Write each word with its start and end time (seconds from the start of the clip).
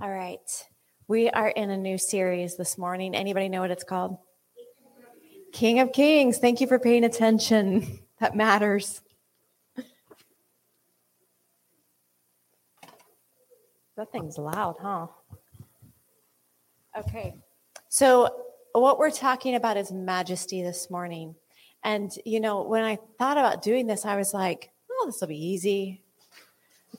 All 0.00 0.10
right. 0.10 0.66
We 1.08 1.28
are 1.28 1.48
in 1.48 1.70
a 1.70 1.76
new 1.76 1.98
series 1.98 2.56
this 2.56 2.78
morning. 2.78 3.16
Anybody 3.16 3.48
know 3.48 3.62
what 3.62 3.72
it's 3.72 3.82
called? 3.82 4.18
King 5.52 5.80
of 5.80 5.92
Kings. 5.92 6.38
Thank 6.38 6.60
you 6.60 6.68
for 6.68 6.78
paying 6.78 7.04
attention. 7.04 8.00
That 8.20 8.34
matters. 8.34 9.00
That 13.96 14.10
thing's 14.10 14.38
loud, 14.38 14.74
huh? 14.82 15.06
Okay. 16.98 17.36
So, 17.88 18.28
what 18.72 18.98
we're 18.98 19.12
talking 19.12 19.54
about 19.54 19.76
is 19.76 19.92
majesty 19.92 20.64
this 20.64 20.90
morning. 20.90 21.36
And, 21.84 22.10
you 22.26 22.40
know, 22.40 22.62
when 22.62 22.82
I 22.82 22.98
thought 23.20 23.38
about 23.38 23.62
doing 23.62 23.86
this, 23.86 24.04
I 24.04 24.16
was 24.16 24.34
like, 24.34 24.72
oh, 24.90 25.06
this 25.06 25.20
will 25.20 25.28
be 25.28 25.38
easy. 25.38 26.02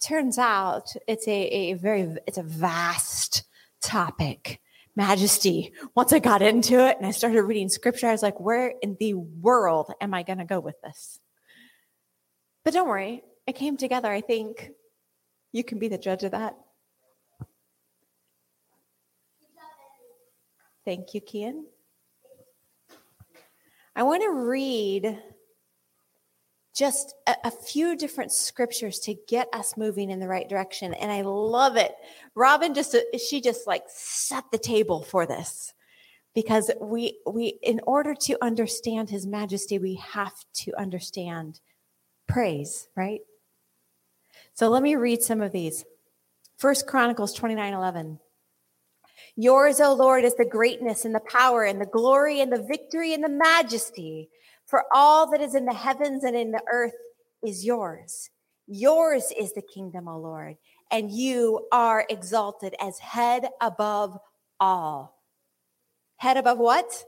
Turns 0.02 0.38
out 0.38 0.94
it's 1.08 1.28
a, 1.28 1.32
a 1.32 1.74
very, 1.74 2.16
it's 2.26 2.38
a 2.38 2.44
vast 2.44 3.44
topic 3.82 4.62
majesty. 4.96 5.74
Once 5.96 6.14
I 6.14 6.20
got 6.20 6.42
into 6.42 6.86
it 6.86 6.98
and 6.98 7.06
I 7.06 7.12
started 7.12 7.44
reading 7.44 7.70
scripture, 7.70 8.08
I 8.08 8.12
was 8.12 8.24
like, 8.24 8.40
where 8.40 8.74
in 8.82 8.98
the 9.00 9.14
world 9.14 9.94
am 10.00 10.14
I 10.14 10.24
going 10.24 10.40
to 10.40 10.46
go 10.46 10.60
with 10.60 10.80
this? 10.82 11.20
But 12.64 12.74
don't 12.74 12.88
worry, 12.88 13.24
it 13.46 13.54
came 13.54 13.78
together. 13.78 14.12
I 14.12 14.22
think 14.22 14.72
you 15.52 15.64
can 15.64 15.80
be 15.80 15.88
the 15.88 15.98
judge 15.98 16.24
of 16.24 16.32
that. 16.32 16.56
Thank 20.86 21.14
you, 21.14 21.22
Kian. 21.22 21.64
I 23.96 24.04
want 24.04 24.24
to 24.24 24.32
read 24.32 25.22
just 26.80 27.14
a, 27.28 27.36
a, 27.44 27.52
few 27.52 27.98
different 27.98 28.32
scriptures 28.32 29.00
to 29.00 29.14
get 29.28 29.50
us 29.52 29.76
moving 29.76 30.10
in 30.10 30.20
the 30.22 30.30
right 30.30 30.48
direction. 30.48 30.94
And 30.94 31.12
I 31.12 31.22
love 31.22 31.76
it. 31.76 31.94
Robin 32.36 32.74
just, 32.74 32.96
she 33.28 33.42
just 33.42 33.68
like 33.68 33.84
set 33.88 34.46
the 34.50 34.58
table 34.58 35.04
for 35.04 35.26
this 35.26 35.74
because 36.34 36.72
we, 36.80 37.20
we, 37.30 37.60
in 37.62 37.82
order 37.86 38.16
to 38.22 38.38
understand 38.42 39.10
his 39.10 39.28
majesty, 39.28 39.78
we 39.78 39.96
have 39.96 40.34
to 40.54 40.74
understand 40.80 41.60
praise, 42.30 42.88
right? 42.96 43.20
So 44.54 44.70
let 44.70 44.82
me 44.82 44.96
read 44.96 45.22
some 45.22 45.42
of 45.42 45.52
these. 45.52 45.84
First 46.58 46.88
Chronicles 46.88 47.34
29 47.34 47.74
11. 47.74 48.20
Yours, 49.36 49.82
O 49.82 49.94
Lord, 49.94 50.24
is 50.24 50.36
the 50.36 50.46
greatness 50.46 51.04
and 51.04 51.14
the 51.14 51.22
power 51.22 51.64
and 51.64 51.82
the 51.82 51.86
glory 51.86 52.40
and 52.40 52.52
the 52.52 52.64
victory 52.64 53.14
and 53.14 53.24
the 53.24 53.30
majesty. 53.30 54.30
For 54.70 54.84
all 54.94 55.32
that 55.32 55.42
is 55.42 55.56
in 55.56 55.66
the 55.66 55.74
heavens 55.74 56.24
and 56.24 56.36
in 56.36 56.52
the 56.52 56.62
earth 56.72 56.94
is 57.44 57.66
yours. 57.66 58.30
Yours 58.68 59.34
is 59.36 59.52
the 59.54 59.64
kingdom, 59.64 60.08
O 60.08 60.20
Lord, 60.20 60.58
and 60.92 61.10
you 61.10 61.68
are 61.72 62.06
exalted 62.08 62.76
as 62.80 63.00
head 63.00 63.50
above 63.62 64.16
all. 64.60 65.16
Head 66.18 66.38
above 66.38 66.60
what? 66.60 67.04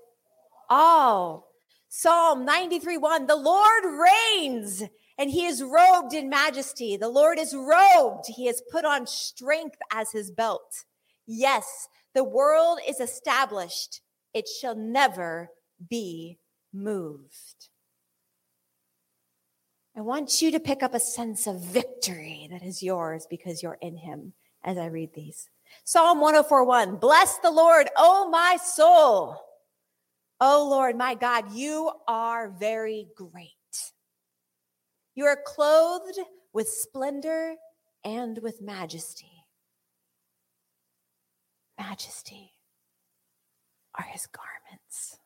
All. 0.72 1.50
Psalm 1.88 2.46
93 2.46 2.98
1 2.98 3.28
The 3.28 3.36
Lord 3.36 3.84
reigns 3.86 4.82
and 5.20 5.30
he 5.30 5.46
is 5.46 5.62
robed 5.62 6.16
in 6.16 6.30
majesty. 6.30 6.98
The 6.98 7.10
Lord 7.10 7.38
is 7.38 7.54
robed. 7.54 8.26
He 8.28 8.48
has 8.48 8.64
put 8.72 8.86
on 8.86 9.06
strength 9.06 9.78
as 9.94 10.12
his 10.12 10.32
belt. 10.32 10.86
Yes, 11.28 11.88
the 12.16 12.24
world 12.24 12.80
is 12.88 13.00
established. 13.00 14.02
It 14.34 14.48
shall 14.48 14.76
never 14.76 15.50
be 15.88 16.40
moved. 16.74 17.70
I 19.96 20.02
want 20.02 20.42
you 20.42 20.52
to 20.52 20.60
pick 20.60 20.84
up 20.84 20.94
a 20.94 21.00
sense 21.00 21.48
of 21.48 21.62
victory 21.62 22.48
that 22.50 22.64
is 22.64 22.82
yours 22.82 23.28
because 23.30 23.62
you're 23.62 23.78
in 23.82 23.98
him 23.98 24.34
as 24.64 24.78
I 24.78 24.86
read 24.86 25.14
these. 25.14 25.50
Psalm 25.84 26.20
104:1 26.20 27.00
Bless 27.00 27.38
the 27.40 27.52
Lord, 27.52 27.90
O 27.98 28.30
my 28.30 28.58
soul. 28.58 29.38
O 30.40 30.68
Lord, 30.68 30.96
my 30.96 31.14
God, 31.14 31.52
you 31.54 31.92
are 32.08 32.50
very 32.50 33.08
great. 33.16 33.52
You 35.14 35.26
are 35.26 35.38
clothed 35.46 36.20
with 36.54 36.68
splendor 36.68 37.56
and 38.04 38.40
with 38.40 38.62
majesty. 38.62 39.46
Majesty 41.78 42.54
are 43.96 44.06
his 44.06 44.28
garments. 44.28 45.21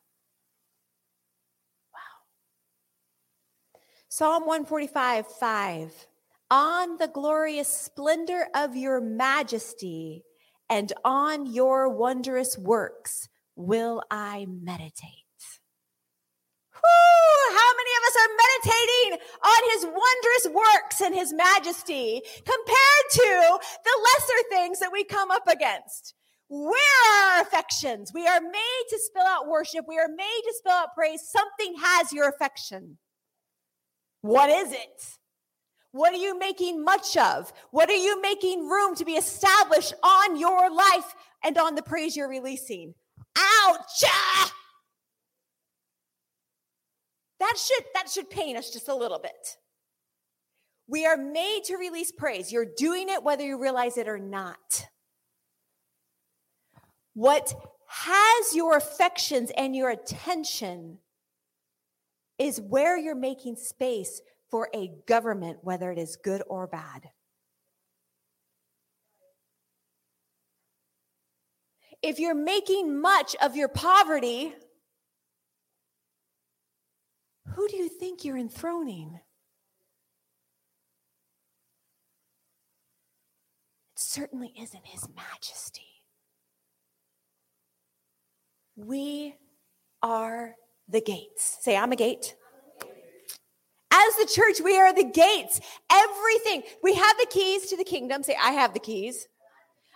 Psalm 4.18 4.46
145, 4.46 5.26
5. 5.26 6.06
On 6.50 6.96
the 6.96 7.06
glorious 7.06 7.68
splendor 7.68 8.46
of 8.54 8.74
your 8.74 8.98
majesty 8.98 10.24
and 10.70 10.90
on 11.04 11.44
your 11.44 11.90
wondrous 11.90 12.56
works 12.56 13.28
will 13.56 14.02
I 14.10 14.46
meditate. 14.48 15.02
How 16.72 17.72
many 17.76 17.90
of 17.92 18.02
us 18.06 18.16
are 18.22 18.32
meditating 18.40 19.18
on 19.44 19.60
his 19.74 19.84
wondrous 19.84 20.64
works 20.64 21.00
and 21.02 21.14
his 21.14 21.34
majesty 21.34 22.22
compared 22.38 23.06
to 23.10 23.58
the 23.84 24.00
lesser 24.00 24.48
things 24.48 24.78
that 24.78 24.92
we 24.94 25.04
come 25.04 25.30
up 25.30 25.46
against? 25.46 26.14
Where 26.48 26.70
are 26.72 27.34
our 27.34 27.42
affections? 27.42 28.14
We 28.14 28.26
are 28.26 28.40
made 28.40 28.84
to 28.88 28.98
spill 28.98 29.26
out 29.26 29.46
worship. 29.46 29.84
We 29.86 29.98
are 29.98 30.08
made 30.08 30.40
to 30.46 30.54
spill 30.54 30.72
out 30.72 30.94
praise. 30.94 31.20
Something 31.30 31.74
has 31.82 32.14
your 32.14 32.30
affection. 32.30 32.96
What 34.26 34.50
is 34.50 34.72
it? 34.72 35.18
What 35.92 36.12
are 36.12 36.16
you 36.16 36.36
making 36.36 36.82
much 36.82 37.16
of? 37.16 37.52
What 37.70 37.88
are 37.88 37.94
you 37.94 38.20
making 38.20 38.68
room 38.68 38.96
to 38.96 39.04
be 39.04 39.12
established 39.12 39.94
on 40.02 40.36
your 40.36 40.68
life 40.68 41.14
and 41.44 41.56
on 41.56 41.76
the 41.76 41.82
praise 41.82 42.16
you're 42.16 42.28
releasing? 42.28 42.92
Ouch! 43.38 44.04
That 47.38 47.54
should 47.56 47.84
that 47.94 48.10
should 48.10 48.28
pain 48.28 48.56
us 48.56 48.70
just 48.70 48.88
a 48.88 48.94
little 48.94 49.20
bit. 49.20 49.56
We 50.88 51.06
are 51.06 51.16
made 51.16 51.62
to 51.66 51.76
release 51.76 52.10
praise. 52.10 52.50
You're 52.50 52.72
doing 52.76 53.08
it 53.08 53.22
whether 53.22 53.44
you 53.44 53.60
realize 53.60 53.96
it 53.96 54.08
or 54.08 54.18
not. 54.18 54.88
What 57.14 57.54
has 57.86 58.54
your 58.56 58.76
affections 58.76 59.52
and 59.56 59.76
your 59.76 59.90
attention 59.90 60.98
is 62.38 62.60
where 62.60 62.98
you're 62.98 63.14
making 63.14 63.56
space 63.56 64.20
for 64.50 64.68
a 64.74 64.90
government, 65.06 65.58
whether 65.62 65.90
it 65.90 65.98
is 65.98 66.16
good 66.22 66.42
or 66.48 66.66
bad. 66.66 67.10
If 72.02 72.18
you're 72.18 72.34
making 72.34 73.00
much 73.00 73.34
of 73.42 73.56
your 73.56 73.68
poverty, 73.68 74.54
who 77.54 77.68
do 77.68 77.76
you 77.76 77.88
think 77.88 78.24
you're 78.24 78.36
enthroning? 78.36 79.18
It 83.94 83.98
certainly 83.98 84.52
isn't 84.60 84.86
His 84.86 85.08
Majesty. 85.16 85.82
We 88.76 89.34
are 90.02 90.54
the 90.88 91.00
gates. 91.00 91.58
Say, 91.60 91.76
I'm 91.76 91.92
a 91.92 91.96
gate. 91.96 92.34
As 93.92 94.16
the 94.16 94.30
church, 94.32 94.60
we 94.62 94.76
are 94.76 94.92
the 94.92 95.04
gates. 95.04 95.60
Everything. 95.90 96.62
We 96.82 96.94
have 96.94 97.16
the 97.18 97.26
keys 97.30 97.66
to 97.66 97.76
the 97.76 97.84
kingdom. 97.84 98.22
Say, 98.22 98.36
I 98.40 98.52
have 98.52 98.74
the 98.74 98.80
keys. 98.80 99.26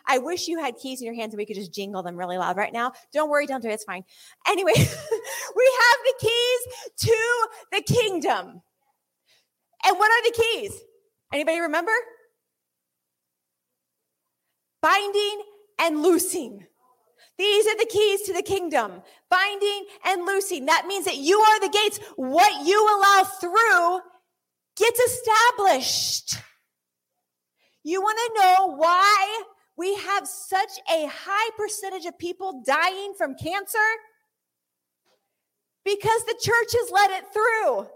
I 0.06 0.18
wish 0.18 0.48
you 0.48 0.58
had 0.58 0.76
keys 0.76 1.00
in 1.00 1.06
your 1.06 1.14
hands 1.14 1.34
and 1.34 1.38
we 1.38 1.46
could 1.46 1.56
just 1.56 1.72
jingle 1.72 2.02
them 2.02 2.16
really 2.16 2.38
loud 2.38 2.56
right 2.56 2.72
now. 2.72 2.92
Don't 3.12 3.30
worry, 3.30 3.46
don't 3.46 3.62
do 3.62 3.68
it. 3.68 3.74
It's 3.74 3.84
fine. 3.84 4.02
Anyway, 4.48 4.72
we 4.76 4.82
have 4.82 5.98
the 6.04 6.14
keys 6.20 6.90
to 6.96 7.48
the 7.72 7.82
kingdom. 7.82 8.62
And 9.86 9.98
what 9.98 10.10
are 10.10 10.24
the 10.24 10.42
keys? 10.42 10.80
Anybody 11.32 11.60
remember? 11.60 11.92
Binding 14.82 15.42
and 15.78 16.02
loosing. 16.02 16.66
These 17.40 17.66
are 17.69 17.78
the 17.78 17.88
keys 17.90 18.20
to 18.25 18.34
the 18.34 18.42
kingdom 18.42 19.00
binding 19.31 19.87
and 20.04 20.26
loosing. 20.26 20.66
That 20.66 20.87
means 20.87 21.06
that 21.06 21.16
you 21.16 21.38
are 21.40 21.58
the 21.58 21.70
gates. 21.70 21.98
What 22.16 22.66
you 22.66 22.78
allow 22.78 23.25
through 23.25 24.00
gets 24.76 25.00
established. 25.00 26.37
You 27.82 28.02
want 28.02 28.19
to 28.19 28.42
know 28.42 28.76
why 28.76 29.42
we 29.78 29.94
have 29.94 30.28
such 30.28 30.69
a 30.94 31.06
high 31.06 31.50
percentage 31.56 32.04
of 32.04 32.19
people 32.19 32.62
dying 32.66 33.14
from 33.16 33.34
cancer? 33.37 33.78
Because 35.82 36.22
the 36.26 36.38
church 36.43 36.72
has 36.72 36.90
let 36.90 37.10
it 37.10 37.25
through. 37.32 37.88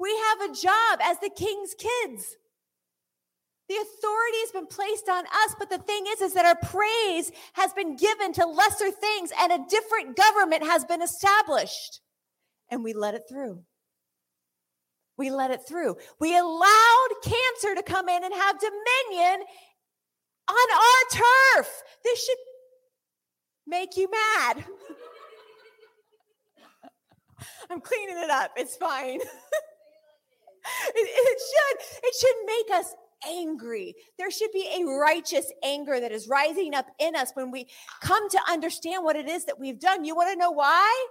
We 0.00 0.18
have 0.30 0.50
a 0.50 0.54
job 0.54 1.00
as 1.02 1.18
the 1.18 1.28
king's 1.36 1.74
kids. 1.74 2.34
The 3.68 3.74
authority 3.74 4.38
has 4.42 4.52
been 4.52 4.66
placed 4.66 5.08
on 5.08 5.26
us, 5.26 5.56
but 5.58 5.70
the 5.70 5.78
thing 5.78 6.04
is, 6.08 6.20
is 6.20 6.34
that 6.34 6.46
our 6.46 6.54
praise 6.54 7.32
has 7.54 7.72
been 7.72 7.96
given 7.96 8.32
to 8.34 8.46
lesser 8.46 8.92
things 8.92 9.32
and 9.40 9.50
a 9.52 9.64
different 9.68 10.16
government 10.16 10.64
has 10.64 10.84
been 10.84 11.02
established. 11.02 12.00
And 12.70 12.84
we 12.84 12.92
let 12.92 13.14
it 13.14 13.22
through. 13.28 13.64
We 15.18 15.30
let 15.30 15.50
it 15.50 15.66
through. 15.66 15.96
We 16.20 16.36
allowed 16.36 17.08
cancer 17.24 17.74
to 17.74 17.82
come 17.82 18.08
in 18.08 18.22
and 18.22 18.32
have 18.34 18.60
dominion 18.60 19.44
on 20.48 20.70
our 20.72 21.02
turf. 21.10 21.82
This 22.04 22.24
should 22.24 22.38
make 23.66 23.96
you 23.96 24.08
mad. 24.10 24.64
I'm 27.70 27.80
cleaning 27.80 28.18
it 28.18 28.30
up. 28.30 28.52
It's 28.56 28.76
fine. 28.76 29.20
it, 29.20 29.28
it 30.94 31.40
should 31.50 31.78
it 32.04 32.14
should 32.20 32.36
make 32.46 32.70
us 32.78 32.94
angry. 33.26 33.94
There 34.18 34.30
should 34.30 34.52
be 34.52 34.68
a 34.78 34.84
righteous 34.84 35.52
anger 35.62 36.00
that 36.00 36.12
is 36.12 36.28
rising 36.28 36.74
up 36.74 36.86
in 36.98 37.14
us 37.14 37.30
when 37.34 37.50
we 37.50 37.68
come 38.02 38.28
to 38.30 38.40
understand 38.48 39.04
what 39.04 39.16
it 39.16 39.28
is 39.28 39.44
that 39.44 39.58
we've 39.58 39.80
done. 39.80 40.04
You 40.04 40.16
want 40.16 40.32
to 40.32 40.38
know 40.38 40.50
why? 40.50 41.06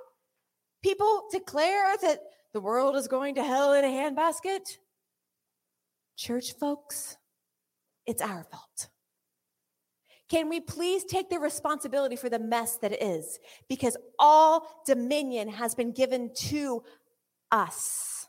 People 0.84 1.24
declare 1.32 1.96
that 2.02 2.20
the 2.54 2.62
world 2.62 2.96
is 2.96 3.08
going 3.08 3.36
to 3.36 3.44
hell 3.44 3.74
in 3.74 3.84
a 3.84 3.88
handbasket. 3.88 4.78
Church 6.16 6.54
folks, 6.54 7.18
it's 8.06 8.22
our 8.22 8.44
fault. 8.44 8.90
Can 10.30 10.50
we 10.50 10.60
please 10.60 11.04
take 11.04 11.30
the 11.30 11.40
responsibility 11.40 12.16
for 12.16 12.30
the 12.30 12.40
mess 12.40 12.78
that 12.78 12.92
it 12.92 13.02
is? 13.02 13.40
Because 13.70 13.96
all 14.18 14.82
dominion 14.86 15.50
has 15.50 15.76
been 15.76 15.92
given 15.92 16.32
to 16.36 16.84
us. 17.52 18.28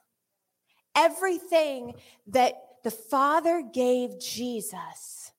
Everything 0.94 1.94
that 2.28 2.54
the 2.86 2.90
Father 2.92 3.62
gave 3.62 4.20
Jesus, 4.20 5.32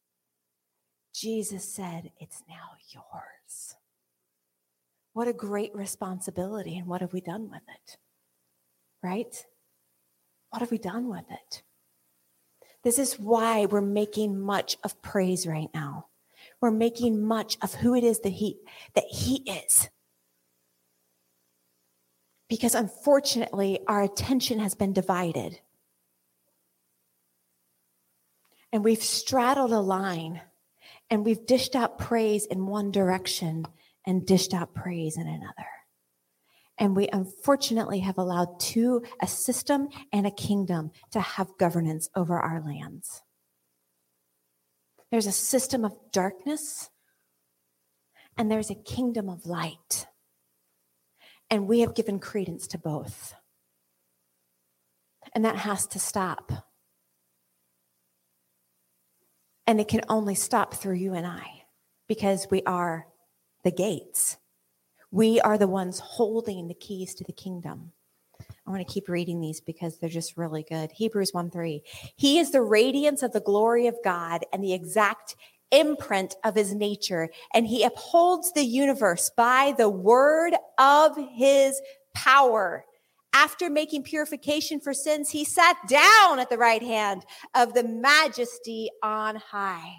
Jesus 1.15 1.63
said, 1.63 2.11
It's 2.19 2.43
now 2.49 2.71
yours. 2.89 3.77
What 5.13 5.29
a 5.29 5.33
great 5.33 5.73
responsibility. 5.73 6.77
And 6.77 6.87
what 6.87 6.99
have 6.99 7.13
we 7.13 7.21
done 7.21 7.49
with 7.49 7.61
it? 7.69 7.97
Right? 9.01 9.45
What 10.49 10.59
have 10.59 10.71
we 10.71 10.77
done 10.77 11.07
with 11.07 11.23
it? 11.31 11.63
This 12.83 12.99
is 12.99 13.17
why 13.17 13.65
we're 13.65 13.79
making 13.79 14.37
much 14.37 14.75
of 14.83 15.01
praise 15.01 15.47
right 15.47 15.69
now. 15.73 16.07
We're 16.59 16.71
making 16.71 17.23
much 17.23 17.57
of 17.61 17.75
who 17.75 17.95
it 17.95 18.03
is 18.03 18.19
that 18.19 18.33
he 18.33 18.57
that 18.93 19.05
he 19.09 19.37
is. 19.49 19.87
Because 22.49 22.75
unfortunately, 22.75 23.79
our 23.87 24.03
attention 24.03 24.59
has 24.59 24.75
been 24.75 24.91
divided. 24.91 25.61
And 28.71 28.83
we've 28.83 29.03
straddled 29.03 29.71
a 29.71 29.79
line 29.79 30.41
and 31.09 31.25
we've 31.25 31.45
dished 31.45 31.75
out 31.75 31.97
praise 31.97 32.45
in 32.45 32.67
one 32.67 32.91
direction 32.91 33.65
and 34.05 34.25
dished 34.25 34.53
out 34.53 34.73
praise 34.73 35.17
in 35.17 35.27
another. 35.27 35.67
And 36.77 36.95
we 36.95 37.07
unfortunately 37.11 37.99
have 37.99 38.17
allowed 38.17 38.59
two, 38.59 39.03
a 39.21 39.27
system 39.27 39.89
and 40.13 40.27
a 40.27 40.31
kingdom 40.31 40.91
to 41.11 41.19
have 41.19 41.57
governance 41.57 42.09
over 42.15 42.37
our 42.37 42.61
lands. 42.61 43.23
There's 45.11 45.25
a 45.25 45.31
system 45.31 45.85
of 45.85 45.95
darkness 46.11 46.89
and 48.37 48.51
there's 48.51 48.69
a 48.69 48.75
kingdom 48.75 49.29
of 49.29 49.45
light. 49.45 50.07
And 51.49 51.67
we 51.67 51.79
have 51.79 51.95
given 51.95 52.19
credence 52.19 52.67
to 52.67 52.77
both. 52.77 53.33
And 55.33 55.45
that 55.45 55.55
has 55.55 55.87
to 55.87 55.99
stop. 55.99 56.51
And 59.67 59.79
it 59.81 59.89
can 59.89 60.01
only 60.09 60.33
stop 60.33 60.73
through 60.73 60.95
you 60.95 61.13
and 61.13 61.27
I 61.27 61.65
because 62.07 62.47
we 62.49 62.63
are 62.63 63.05
the 63.63 63.71
gates. 63.71 64.37
We 65.11 65.41
are 65.41 65.57
the 65.57 65.67
ones 65.67 65.99
holding 65.99 66.67
the 66.67 66.73
keys 66.73 67.13
to 67.15 67.23
the 67.25 67.33
kingdom. 67.33 67.91
I 68.65 68.71
want 68.71 68.85
to 68.85 68.93
keep 68.93 69.09
reading 69.09 69.39
these 69.39 69.61
because 69.61 69.97
they're 69.97 70.09
just 70.09 70.37
really 70.37 70.63
good. 70.67 70.91
Hebrews 70.91 71.33
1 71.33 71.49
3. 71.49 71.81
He 72.15 72.39
is 72.39 72.51
the 72.51 72.61
radiance 72.61 73.23
of 73.23 73.33
the 73.33 73.39
glory 73.39 73.87
of 73.87 73.95
God 74.03 74.45
and 74.51 74.63
the 74.63 74.73
exact 74.73 75.35
imprint 75.71 76.35
of 76.43 76.55
his 76.55 76.73
nature, 76.73 77.29
and 77.53 77.67
he 77.67 77.83
upholds 77.83 78.53
the 78.53 78.63
universe 78.63 79.31
by 79.35 79.73
the 79.77 79.89
word 79.89 80.53
of 80.77 81.17
his 81.35 81.81
power. 82.13 82.85
After 83.37 83.69
making 83.69 84.01
purification 84.01 84.79
for 84.79 84.95
sins, 84.95 85.29
he 85.29 85.45
sat 85.45 85.77
down 85.87 86.39
at 86.39 86.49
the 86.49 86.57
right 86.57 86.81
hand 86.81 87.23
of 87.53 87.75
the 87.75 87.83
majesty 87.83 88.89
on 89.03 89.35
high. 89.35 89.93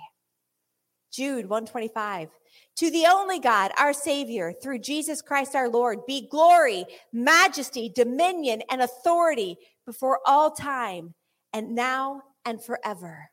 Jude 1.12 1.49
125. 1.49 2.31
To 2.79 2.90
the 2.90 3.06
only 3.06 3.38
God, 3.38 3.70
our 3.79 3.93
Savior, 3.93 4.52
through 4.61 4.81
Jesus 4.81 5.23
Christ 5.23 5.55
our 5.55 5.69
Lord, 5.69 6.05
be 6.05 6.26
glory, 6.29 6.85
majesty, 7.12 7.93
dominion, 7.94 8.61
and 8.73 8.82
authority 8.82 9.56
before 9.87 10.19
all 10.26 10.50
time, 10.50 11.14
and 11.52 11.76
now 11.76 12.23
and 12.44 12.61
forever. 12.61 13.31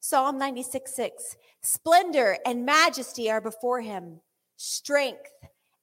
Psalm 0.00 0.38
96 0.38 0.96
6. 0.96 1.36
Splendor 1.60 2.38
and 2.46 2.64
majesty 2.64 3.30
are 3.30 3.42
before 3.42 3.82
him, 3.82 4.22
strength 4.56 5.30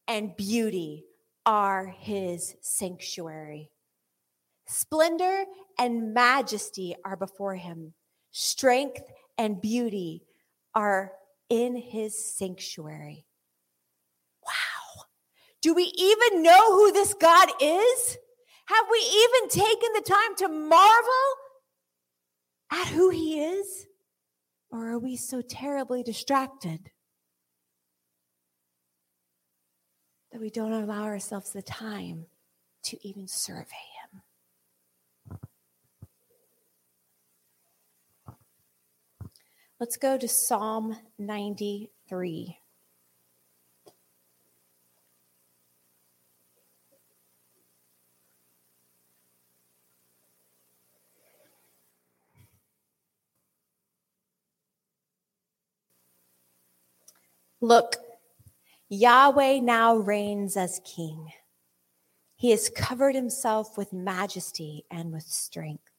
and 0.08 0.36
beauty 0.36 1.04
are 1.48 1.88
his 1.98 2.56
sanctuary. 2.60 3.72
Splendor 4.68 5.46
and 5.80 6.14
majesty 6.14 6.94
are 7.06 7.16
before 7.16 7.56
him, 7.56 7.94
strength 8.32 9.02
and 9.38 9.62
beauty 9.62 10.24
are 10.76 11.14
in 11.50 11.78
his 11.78 12.36
sanctuary. 12.36 13.26
Wow. 14.44 15.04
Do 15.62 15.74
we 15.74 15.94
even 15.98 16.44
know 16.44 16.74
who 16.74 16.92
this 16.92 17.14
God 17.14 17.50
is? 17.62 18.18
Have 18.66 18.86
we 18.92 18.98
even 18.98 19.50
taken 19.50 19.90
the 19.94 20.02
time 20.02 20.36
to 20.40 20.50
marvel 20.50 21.28
at 22.74 22.88
who 22.88 23.10
he 23.10 23.40
is? 23.40 23.88
Or 24.70 24.90
are 24.90 25.00
we 25.00 25.16
so 25.16 25.42
terribly 25.42 26.04
distracted 26.04 26.92
that 30.32 30.42
we 30.42 30.50
don't 30.50 30.74
allow 30.74 31.04
ourselves 31.04 31.52
the 31.52 31.62
time 31.62 32.26
to 32.84 33.08
even 33.08 33.28
survey 33.28 33.66
him? 34.12 34.22
Let's 39.80 39.98
go 39.98 40.18
to 40.18 40.28
Psalm 40.28 40.98
93. 41.20 42.60
Look, 57.60 57.96
Yahweh 58.90 59.60
now 59.60 59.96
reigns 59.96 60.56
as 60.56 60.80
king. 60.86 61.32
He 62.36 62.52
has 62.52 62.70
covered 62.70 63.16
himself 63.16 63.78
with 63.78 63.92
majesty 63.92 64.86
and 64.90 65.12
with 65.12 65.24
strength, 65.24 65.92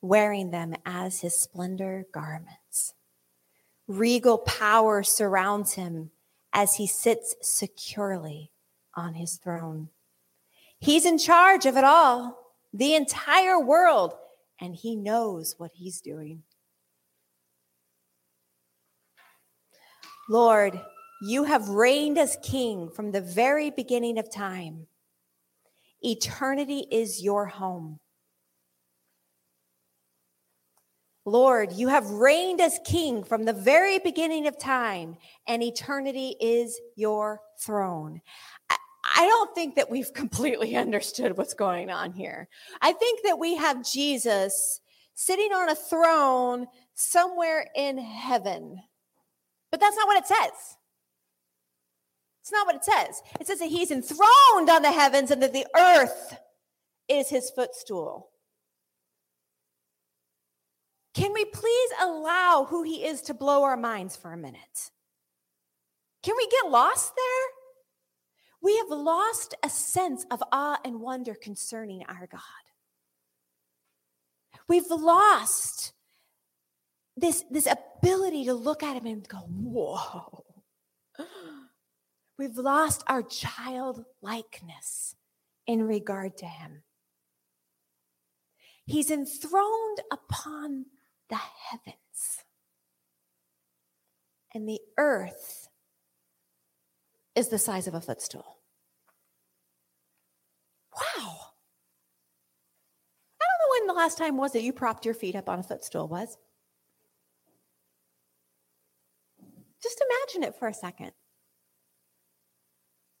wearing 0.00 0.50
them 0.50 0.74
as 0.84 1.20
his 1.20 1.38
splendor 1.38 2.06
garments. 2.12 2.94
Regal 3.86 4.38
power 4.38 5.02
surrounds 5.02 5.74
him 5.74 6.10
as 6.52 6.74
he 6.74 6.86
sits 6.86 7.36
securely 7.40 8.50
on 8.94 9.14
his 9.14 9.36
throne. 9.36 9.90
He's 10.80 11.04
in 11.04 11.18
charge 11.18 11.66
of 11.66 11.76
it 11.76 11.84
all, 11.84 12.36
the 12.72 12.94
entire 12.94 13.60
world, 13.60 14.14
and 14.60 14.74
he 14.74 14.96
knows 14.96 15.54
what 15.58 15.70
he's 15.74 16.00
doing. 16.00 16.42
Lord, 20.28 20.80
you 21.20 21.44
have 21.44 21.68
reigned 21.68 22.18
as 22.18 22.38
king 22.42 22.90
from 22.90 23.12
the 23.12 23.20
very 23.20 23.70
beginning 23.70 24.18
of 24.18 24.30
time. 24.30 24.86
Eternity 26.02 26.86
is 26.90 27.22
your 27.22 27.46
home. 27.46 27.98
Lord, 31.24 31.72
you 31.72 31.88
have 31.88 32.08
reigned 32.08 32.60
as 32.60 32.80
king 32.86 33.22
from 33.22 33.44
the 33.44 33.52
very 33.52 33.98
beginning 33.98 34.46
of 34.46 34.58
time, 34.58 35.16
and 35.46 35.62
eternity 35.62 36.36
is 36.40 36.80
your 36.96 37.40
throne. 37.60 38.22
I 38.70 39.26
don't 39.26 39.54
think 39.54 39.74
that 39.74 39.90
we've 39.90 40.12
completely 40.14 40.76
understood 40.76 41.36
what's 41.36 41.54
going 41.54 41.90
on 41.90 42.12
here. 42.12 42.48
I 42.80 42.92
think 42.92 43.20
that 43.24 43.38
we 43.38 43.56
have 43.56 43.84
Jesus 43.84 44.80
sitting 45.14 45.52
on 45.52 45.68
a 45.68 45.74
throne 45.74 46.66
somewhere 46.94 47.66
in 47.74 47.98
heaven. 47.98 48.78
But 49.70 49.80
that's 49.80 49.96
not 49.96 50.06
what 50.06 50.18
it 50.18 50.26
says. 50.26 50.77
It's 52.48 52.52
not 52.54 52.66
what 52.66 52.76
it 52.76 52.84
says. 52.84 53.22
It 53.38 53.46
says 53.46 53.58
that 53.58 53.68
he's 53.68 53.90
enthroned 53.90 54.70
on 54.70 54.80
the 54.80 54.90
heavens 54.90 55.30
and 55.30 55.42
that 55.42 55.52
the 55.52 55.66
earth 55.76 56.38
is 57.06 57.28
his 57.28 57.50
footstool. 57.50 58.30
Can 61.12 61.34
we 61.34 61.44
please 61.44 61.90
allow 62.00 62.66
who 62.66 62.84
he 62.84 63.04
is 63.04 63.20
to 63.22 63.34
blow 63.34 63.64
our 63.64 63.76
minds 63.76 64.16
for 64.16 64.32
a 64.32 64.36
minute? 64.38 64.90
Can 66.22 66.36
we 66.38 66.48
get 66.48 66.70
lost 66.70 67.12
there? 67.14 67.48
We 68.62 68.78
have 68.78 68.88
lost 68.88 69.54
a 69.62 69.68
sense 69.68 70.24
of 70.30 70.42
awe 70.50 70.78
and 70.86 71.02
wonder 71.02 71.34
concerning 71.34 72.02
our 72.08 72.26
God. 72.32 72.40
We've 74.68 74.90
lost 74.90 75.92
this, 77.14 77.44
this 77.50 77.66
ability 77.66 78.46
to 78.46 78.54
look 78.54 78.82
at 78.82 78.96
him 78.96 79.04
and 79.04 79.28
go, 79.28 79.36
whoa. 79.36 80.44
We've 82.38 82.56
lost 82.56 83.02
our 83.08 83.22
childlikeness 83.22 85.16
in 85.66 85.82
regard 85.82 86.36
to 86.38 86.46
him. 86.46 86.84
He's 88.86 89.10
enthroned 89.10 90.00
upon 90.10 90.86
the 91.28 91.36
heavens, 91.36 92.44
and 94.54 94.66
the 94.66 94.80
earth 94.96 95.68
is 97.34 97.48
the 97.48 97.58
size 97.58 97.86
of 97.86 97.94
a 97.94 98.00
footstool. 98.00 98.56
Wow. 100.94 101.36
I 103.40 103.44
don't 103.44 103.60
know 103.60 103.70
when 103.72 103.86
the 103.88 104.00
last 104.00 104.16
time 104.16 104.36
was 104.36 104.52
that 104.52 104.62
you 104.62 104.72
propped 104.72 105.04
your 105.04 105.14
feet 105.14 105.36
up 105.36 105.48
on 105.48 105.58
a 105.58 105.62
footstool 105.62 106.08
was. 106.08 106.38
Just 109.82 110.02
imagine 110.02 110.48
it 110.48 110.58
for 110.58 110.68
a 110.68 110.74
second. 110.74 111.12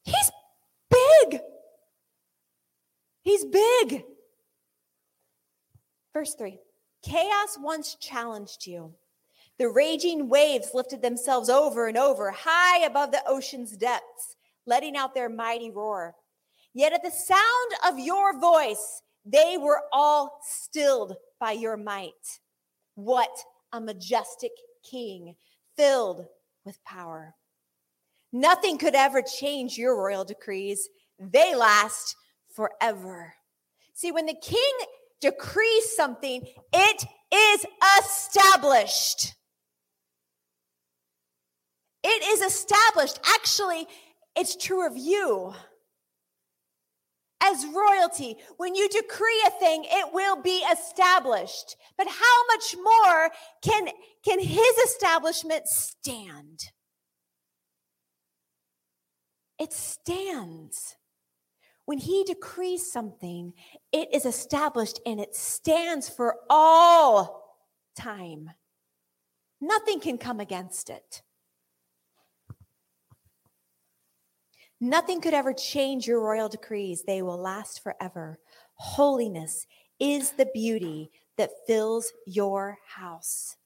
He's 0.04 0.30
big. 0.90 1.40
He's 3.28 3.44
big. 3.44 4.04
Verse 6.14 6.34
3 6.34 6.58
Chaos 7.02 7.58
once 7.60 7.94
challenged 7.96 8.66
you. 8.66 8.94
The 9.58 9.68
raging 9.68 10.30
waves 10.30 10.70
lifted 10.72 11.02
themselves 11.02 11.50
over 11.50 11.88
and 11.88 11.98
over, 11.98 12.30
high 12.30 12.86
above 12.86 13.10
the 13.10 13.22
ocean's 13.26 13.76
depths, 13.76 14.36
letting 14.64 14.96
out 14.96 15.14
their 15.14 15.28
mighty 15.28 15.70
roar. 15.70 16.14
Yet 16.72 16.94
at 16.94 17.02
the 17.02 17.10
sound 17.10 17.70
of 17.86 17.98
your 17.98 18.40
voice, 18.40 19.02
they 19.26 19.58
were 19.58 19.82
all 19.92 20.40
stilled 20.42 21.14
by 21.38 21.52
your 21.52 21.76
might. 21.76 22.40
What 22.94 23.36
a 23.74 23.80
majestic 23.80 24.52
king, 24.90 25.34
filled 25.76 26.24
with 26.64 26.82
power. 26.82 27.34
Nothing 28.32 28.78
could 28.78 28.94
ever 28.94 29.20
change 29.20 29.76
your 29.76 30.02
royal 30.02 30.24
decrees. 30.24 30.88
They 31.18 31.54
last 31.54 32.16
forever. 32.58 33.34
See, 33.94 34.10
when 34.10 34.26
the 34.26 34.34
king 34.34 34.72
decrees 35.20 35.94
something, 35.94 36.42
it 36.72 37.04
is 37.32 37.64
established. 38.00 39.34
It 42.02 42.22
is 42.24 42.40
established. 42.40 43.20
Actually, 43.36 43.86
it's 44.34 44.56
true 44.56 44.84
of 44.84 44.96
you. 44.96 45.54
As 47.40 47.64
royalty, 47.72 48.38
when 48.56 48.74
you 48.74 48.88
decree 48.88 49.44
a 49.46 49.50
thing, 49.60 49.84
it 49.84 50.12
will 50.12 50.42
be 50.42 50.64
established. 50.72 51.76
But 51.96 52.08
how 52.08 52.46
much 52.48 52.74
more 52.82 53.30
can, 53.62 53.88
can 54.24 54.40
his 54.40 54.76
establishment 54.84 55.68
stand? 55.68 56.72
it 59.58 59.72
stands. 59.72 60.96
When 61.88 61.96
he 61.96 62.22
decrees 62.22 62.92
something, 62.92 63.54
it 63.92 64.10
is 64.12 64.26
established 64.26 65.00
and 65.06 65.18
it 65.18 65.34
stands 65.34 66.06
for 66.06 66.36
all 66.50 67.56
time. 67.96 68.50
Nothing 69.58 69.98
can 69.98 70.18
come 70.18 70.38
against 70.38 70.90
it. 70.90 71.22
Nothing 74.78 75.22
could 75.22 75.32
ever 75.32 75.54
change 75.54 76.06
your 76.06 76.20
royal 76.20 76.50
decrees. 76.50 77.04
They 77.04 77.22
will 77.22 77.38
last 77.38 77.82
forever. 77.82 78.38
Holiness 78.74 79.66
is 79.98 80.32
the 80.32 80.50
beauty 80.52 81.10
that 81.38 81.52
fills 81.66 82.12
your 82.26 82.76
house. 82.86 83.56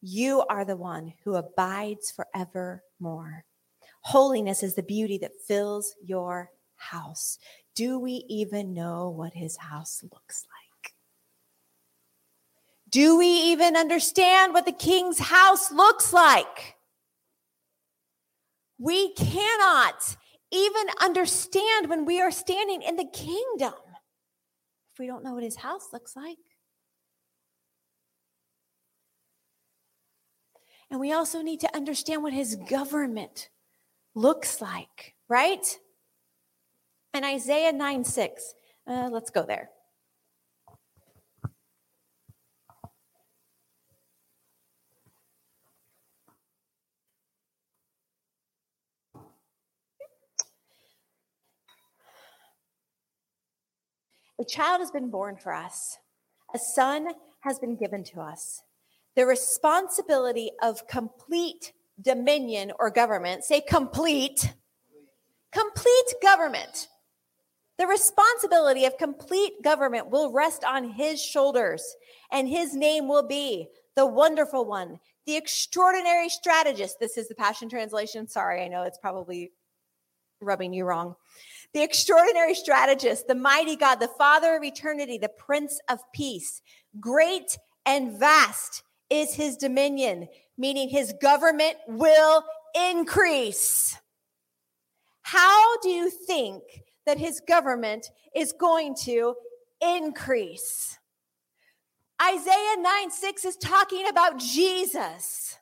You 0.00 0.46
are 0.48 0.64
the 0.64 0.78
one 0.78 1.12
who 1.24 1.34
abides 1.34 2.10
forevermore. 2.10 3.44
Holiness 4.00 4.62
is 4.62 4.76
the 4.76 4.82
beauty 4.82 5.18
that 5.18 5.32
fills 5.46 5.94
your 6.02 6.48
house. 6.76 7.38
Do 7.76 7.98
we 7.98 8.24
even 8.28 8.72
know 8.72 9.10
what 9.10 9.34
his 9.34 9.58
house 9.58 10.02
looks 10.02 10.46
like? 10.48 10.94
Do 12.88 13.18
we 13.18 13.26
even 13.26 13.76
understand 13.76 14.54
what 14.54 14.64
the 14.64 14.72
king's 14.72 15.18
house 15.18 15.70
looks 15.70 16.10
like? 16.10 16.76
We 18.78 19.12
cannot 19.12 20.16
even 20.50 20.86
understand 21.02 21.90
when 21.90 22.06
we 22.06 22.18
are 22.20 22.30
standing 22.30 22.80
in 22.80 22.96
the 22.96 23.04
kingdom 23.04 23.74
if 24.92 24.98
we 24.98 25.06
don't 25.06 25.22
know 25.22 25.34
what 25.34 25.42
his 25.42 25.56
house 25.56 25.88
looks 25.92 26.16
like. 26.16 26.38
And 30.90 30.98
we 30.98 31.12
also 31.12 31.42
need 31.42 31.60
to 31.60 31.76
understand 31.76 32.22
what 32.22 32.32
his 32.32 32.56
government 32.56 33.50
looks 34.14 34.62
like, 34.62 35.14
right? 35.28 35.78
And 37.16 37.24
Isaiah 37.24 37.72
9 37.72 38.04
6, 38.04 38.54
uh, 38.86 39.08
let's 39.10 39.30
go 39.30 39.42
there. 39.42 39.70
A 54.38 54.44
child 54.44 54.80
has 54.80 54.90
been 54.90 55.08
born 55.08 55.38
for 55.38 55.54
us, 55.54 55.96
a 56.52 56.58
son 56.58 57.08
has 57.40 57.58
been 57.58 57.76
given 57.76 58.04
to 58.04 58.20
us. 58.20 58.60
The 59.14 59.24
responsibility 59.24 60.50
of 60.62 60.86
complete 60.86 61.72
dominion 61.98 62.72
or 62.78 62.90
government, 62.90 63.42
say 63.44 63.62
complete, 63.62 64.52
complete 65.50 66.14
government. 66.22 66.88
The 67.78 67.86
responsibility 67.86 68.86
of 68.86 68.96
complete 68.96 69.62
government 69.62 70.10
will 70.10 70.32
rest 70.32 70.64
on 70.64 70.90
his 70.90 71.22
shoulders, 71.22 71.96
and 72.32 72.48
his 72.48 72.74
name 72.74 73.08
will 73.08 73.26
be 73.26 73.68
the 73.96 74.06
wonderful 74.06 74.64
one, 74.64 74.98
the 75.26 75.36
extraordinary 75.36 76.28
strategist. 76.28 76.98
This 76.98 77.18
is 77.18 77.28
the 77.28 77.34
Passion 77.34 77.68
Translation. 77.68 78.26
Sorry, 78.26 78.62
I 78.62 78.68
know 78.68 78.82
it's 78.82 78.98
probably 78.98 79.52
rubbing 80.40 80.72
you 80.72 80.84
wrong. 80.84 81.16
The 81.74 81.82
extraordinary 81.82 82.54
strategist, 82.54 83.26
the 83.26 83.34
mighty 83.34 83.76
God, 83.76 83.96
the 83.96 84.08
Father 84.08 84.56
of 84.56 84.64
eternity, 84.64 85.18
the 85.18 85.28
Prince 85.28 85.80
of 85.88 86.00
Peace. 86.14 86.62
Great 87.00 87.58
and 87.84 88.18
vast 88.18 88.82
is 89.10 89.34
his 89.34 89.56
dominion 89.56 90.28
meaning 90.58 90.88
his 90.88 91.14
government 91.20 91.76
will 91.86 92.44
increase. 92.74 93.98
How 95.22 95.78
do 95.80 95.88
you 95.88 96.10
think 96.10 96.62
that 97.06 97.18
his 97.18 97.40
government 97.40 98.10
is 98.34 98.52
going 98.52 98.94
to 99.04 99.34
increase? 99.80 100.98
Isaiah 102.22 102.76
9 102.78 103.10
6 103.10 103.44
is 103.44 103.56
talking 103.56 104.08
about 104.08 104.38
Jesus. 104.38 105.58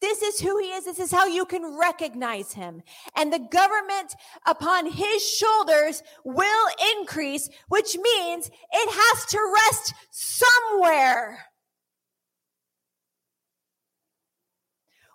This 0.00 0.20
is 0.20 0.38
who 0.38 0.58
he 0.58 0.66
is. 0.66 0.84
This 0.84 0.98
is 0.98 1.10
how 1.10 1.26
you 1.26 1.46
can 1.46 1.78
recognize 1.78 2.52
him. 2.52 2.82
And 3.16 3.32
the 3.32 3.38
government 3.38 4.14
upon 4.46 4.90
his 4.90 5.26
shoulders 5.26 6.02
will 6.24 6.68
increase, 6.98 7.48
which 7.68 7.96
means 7.96 8.48
it 8.48 8.90
has 8.90 9.24
to 9.26 9.52
rest 9.64 9.94
somewhere. 10.10 11.46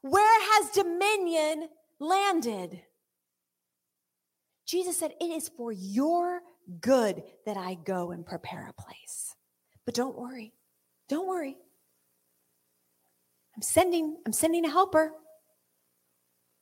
Where 0.01 0.41
has 0.53 0.71
dominion 0.71 1.69
landed? 1.99 2.81
Jesus 4.69 4.97
said, 4.97 5.13
It 5.19 5.31
is 5.31 5.49
for 5.49 5.71
your 5.71 6.41
good 6.79 7.23
that 7.45 7.57
I 7.57 7.73
go 7.73 8.11
and 8.11 8.25
prepare 8.25 8.69
a 8.69 8.81
place. 8.81 9.35
But 9.85 9.95
don't 9.95 10.17
worry. 10.17 10.53
Don't 11.07 11.27
worry. 11.27 11.57
I'm 13.55 13.63
sending, 13.63 14.17
I'm 14.25 14.33
sending 14.33 14.63
a 14.65 14.69
helper. 14.69 15.11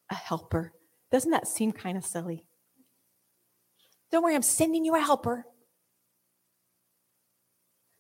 A 0.10 0.16
helper. 0.16 0.72
Doesn't 1.12 1.32
that 1.32 1.48
seem 1.48 1.74
kind 1.74 1.98
of 1.98 2.06
silly? 2.06 2.46
Don't 4.12 4.24
worry, 4.24 4.36
I'm 4.36 4.42
sending 4.42 4.86
you 4.86 4.96
a 4.96 5.02
helper. 5.02 5.46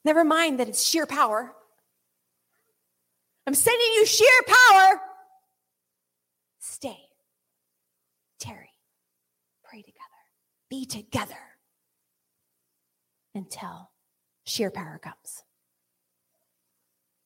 Never 0.05 0.23
mind 0.23 0.61
that 0.61 0.69
it's 0.69 0.87
sheer 0.87 1.05
power. 1.05 1.51
I'm 3.45 3.53
sending 3.53 3.87
you 3.95 4.05
sheer 4.05 4.29
power 4.47 5.01
Stay. 6.77 6.97
Tarry. 8.39 8.69
Pray 9.63 9.81
together. 9.81 10.03
Be 10.69 10.85
together 10.85 11.35
until 13.33 13.91
sheer 14.45 14.69
power 14.71 14.99
comes. 15.01 15.43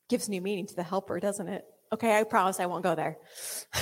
Gives 0.10 0.30
new 0.30 0.42
meaning 0.42 0.68
to 0.68 0.76
the 0.76 0.84
helper, 0.84 1.20
doesn't 1.20 1.48
it? 1.48 1.66
Okay, 1.94 2.18
I 2.18 2.24
promise 2.24 2.60
I 2.60 2.66
won't 2.68 2.84
go 2.84 2.96
there. 2.96 3.18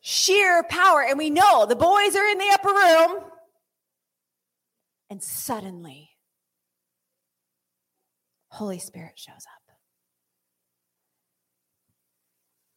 sheer 0.00 0.62
power. 0.64 1.02
And 1.02 1.18
we 1.18 1.30
know 1.30 1.66
the 1.66 1.76
boys 1.76 2.14
are 2.14 2.26
in 2.26 2.38
the 2.38 2.50
upper 2.52 2.68
room. 2.68 3.24
And 5.10 5.22
suddenly, 5.22 6.10
Holy 8.48 8.78
Spirit 8.78 9.14
shows 9.16 9.34
up. 9.34 9.76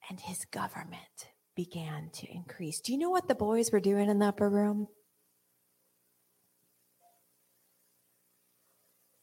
And 0.09 0.19
his 0.19 0.45
government 0.45 1.31
began 1.57 2.09
to 2.13 2.31
increase. 2.31 2.79
Do 2.79 2.93
you 2.93 2.99
know 2.99 3.09
what 3.09 3.27
the 3.27 3.35
boys 3.35 3.71
were 3.71 3.81
doing 3.81 4.09
in 4.09 4.19
the 4.19 4.27
upper 4.27 4.47
room? 4.47 4.87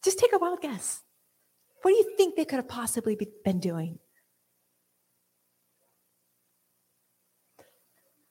Just 0.05 0.19
take 0.19 0.35
a 0.35 0.39
wild 0.39 0.61
guess. 0.61 1.03
What 1.81 1.93
do 1.93 1.97
you 1.97 2.17
think 2.17 2.35
they 2.35 2.45
could 2.45 2.57
have 2.57 2.69
possibly 2.69 3.17
been 3.45 3.61
doing? 3.61 4.01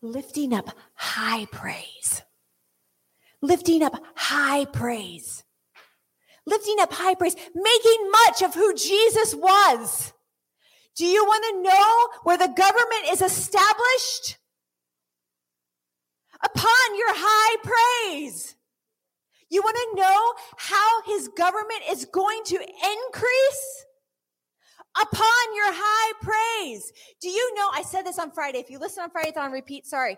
Lifting 0.02 0.54
up 0.54 0.70
high 0.96 1.46
praise. 1.46 2.22
Lifting 3.42 3.82
up 3.82 4.04
high 4.16 4.66
praise. 4.66 5.44
Lifting 6.46 6.76
up 6.82 6.92
high 6.92 7.16
praise, 7.16 7.38
making 7.56 8.12
much 8.12 8.42
of 8.42 8.54
who 8.54 8.76
Jesus 8.76 9.34
was. 9.34 10.12
Do 10.96 11.06
you 11.06 11.24
want 11.24 11.44
to 11.50 11.70
know 11.70 12.20
where 12.24 12.38
the 12.38 12.54
government 12.54 13.06
is 13.10 13.22
established? 13.22 14.38
Upon 16.44 16.98
your 16.98 17.14
high 17.16 17.58
praise. 17.64 18.56
You 19.50 19.62
want 19.62 19.78
to 19.78 20.02
know 20.02 20.34
how 20.58 21.02
his 21.06 21.30
government 21.30 21.82
is 21.90 22.06
going 22.06 22.42
to 22.46 22.56
increase? 22.56 23.86
Upon 25.02 25.56
your 25.56 25.72
high 25.74 26.14
praise. 26.22 26.92
Do 27.20 27.30
you 27.30 27.56
know? 27.56 27.70
I 27.74 27.82
said 27.82 28.04
this 28.04 28.20
on 28.20 28.32
Friday. 28.32 28.60
If 28.60 28.70
you 28.70 28.78
listen 28.78 29.04
on 29.04 29.10
Friday, 29.10 29.30
it's 29.30 29.38
on 29.38 29.52
repeat. 29.52 29.88
Sorry. 29.88 30.18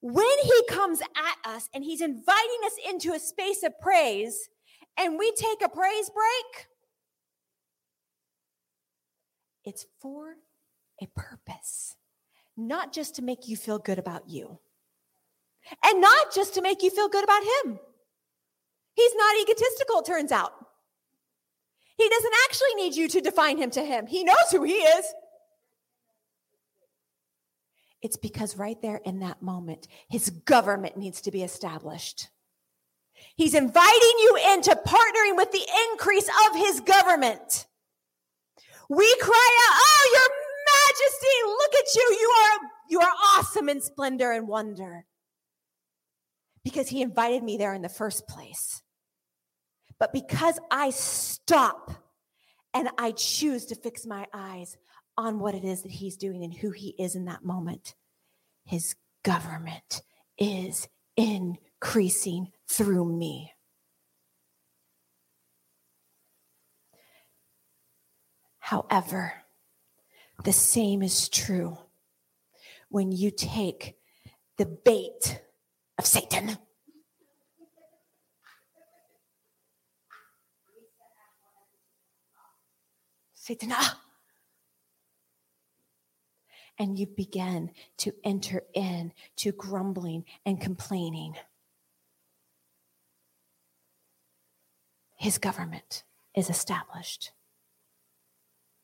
When 0.00 0.38
he 0.44 0.62
comes 0.68 1.00
at 1.00 1.52
us 1.52 1.68
and 1.74 1.82
he's 1.82 2.00
inviting 2.00 2.60
us 2.64 2.74
into 2.88 3.12
a 3.12 3.18
space 3.18 3.64
of 3.64 3.78
praise 3.80 4.48
and 4.96 5.18
we 5.18 5.32
take 5.32 5.62
a 5.64 5.68
praise 5.68 6.10
break, 6.10 6.66
it's 9.64 9.86
for 10.00 10.36
a 11.00 11.06
purpose, 11.14 11.96
not 12.56 12.92
just 12.92 13.16
to 13.16 13.22
make 13.22 13.48
you 13.48 13.56
feel 13.56 13.78
good 13.78 13.98
about 13.98 14.28
you 14.28 14.58
and 15.84 16.00
not 16.00 16.34
just 16.34 16.54
to 16.54 16.62
make 16.62 16.82
you 16.82 16.90
feel 16.90 17.08
good 17.08 17.24
about 17.24 17.42
him. 17.42 17.78
He's 18.94 19.14
not 19.14 19.36
egotistical, 19.40 20.00
it 20.00 20.06
turns 20.06 20.32
out. 20.32 20.52
He 21.96 22.08
doesn't 22.08 22.34
actually 22.48 22.74
need 22.76 22.94
you 22.94 23.08
to 23.08 23.20
define 23.20 23.58
him 23.58 23.70
to 23.70 23.84
him. 23.84 24.06
He 24.06 24.24
knows 24.24 24.50
who 24.50 24.62
he 24.62 24.74
is. 24.74 25.04
It's 28.00 28.16
because 28.16 28.56
right 28.56 28.80
there 28.80 29.00
in 29.04 29.20
that 29.20 29.42
moment, 29.42 29.88
his 30.08 30.30
government 30.30 30.96
needs 30.96 31.20
to 31.22 31.30
be 31.30 31.42
established. 31.42 32.28
He's 33.36 33.54
inviting 33.54 34.14
you 34.18 34.38
into 34.52 34.70
partnering 34.86 35.36
with 35.36 35.50
the 35.50 35.66
increase 35.90 36.28
of 36.48 36.56
his 36.56 36.80
government. 36.80 37.66
We 38.88 39.16
cry 39.20 39.68
out, 39.68 39.80
Oh, 39.80 40.10
your 40.14 40.28
majesty, 40.78 41.36
look 41.46 41.74
at 41.74 41.94
you. 41.94 42.16
You 42.20 42.30
are, 42.30 42.70
you 42.88 43.00
are 43.00 43.14
awesome 43.36 43.68
in 43.68 43.80
splendor 43.80 44.32
and 44.32 44.48
wonder. 44.48 45.04
Because 46.64 46.88
he 46.88 47.02
invited 47.02 47.42
me 47.42 47.56
there 47.56 47.74
in 47.74 47.82
the 47.82 47.88
first 47.88 48.26
place. 48.26 48.82
But 49.98 50.12
because 50.12 50.58
I 50.70 50.90
stop 50.90 51.90
and 52.74 52.88
I 52.98 53.12
choose 53.12 53.66
to 53.66 53.74
fix 53.74 54.06
my 54.06 54.26
eyes 54.32 54.76
on 55.16 55.40
what 55.40 55.54
it 55.54 55.64
is 55.64 55.82
that 55.82 55.92
he's 55.92 56.16
doing 56.16 56.44
and 56.44 56.54
who 56.54 56.70
he 56.70 56.94
is 56.98 57.16
in 57.16 57.24
that 57.24 57.44
moment, 57.44 57.94
his 58.64 58.94
government 59.24 60.02
is 60.38 60.88
increasing 61.16 62.52
through 62.68 63.04
me. 63.04 63.52
However, 68.68 69.32
the 70.44 70.52
same 70.52 71.00
is 71.00 71.30
true 71.30 71.78
when 72.90 73.12
you 73.12 73.30
take 73.30 73.96
the 74.58 74.66
bait 74.66 75.40
of 75.96 76.04
Satan 76.04 76.58
Satan, 83.32 83.70
ah! 83.72 84.02
And 86.78 86.98
you 86.98 87.06
begin 87.06 87.70
to 87.96 88.12
enter 88.22 88.64
in 88.74 89.14
to 89.36 89.52
grumbling 89.52 90.26
and 90.44 90.60
complaining. 90.60 91.36
His 95.16 95.38
government 95.38 96.04
is 96.34 96.50
established. 96.50 97.32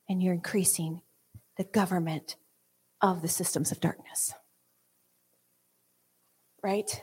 And 0.09 0.23
you're 0.23 0.35
increasing 0.35 1.01
the 1.57 1.65
government 1.65 2.37
of 3.01 3.23
the 3.23 3.29
systems 3.29 3.73
of 3.73 3.81
darkness. 3.81 4.33
Right? 6.63 7.03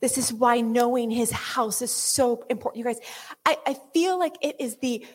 This 0.00 0.18
is 0.18 0.32
why 0.32 0.60
knowing 0.60 1.10
his 1.10 1.30
house 1.30 1.80
is 1.80 1.90
so 1.90 2.44
important. 2.50 2.78
You 2.78 2.84
guys, 2.84 2.98
I, 3.46 3.56
I 3.66 3.76
feel 3.94 4.18
like 4.18 4.34
it 4.40 4.56
is 4.58 4.76
the 4.78 5.06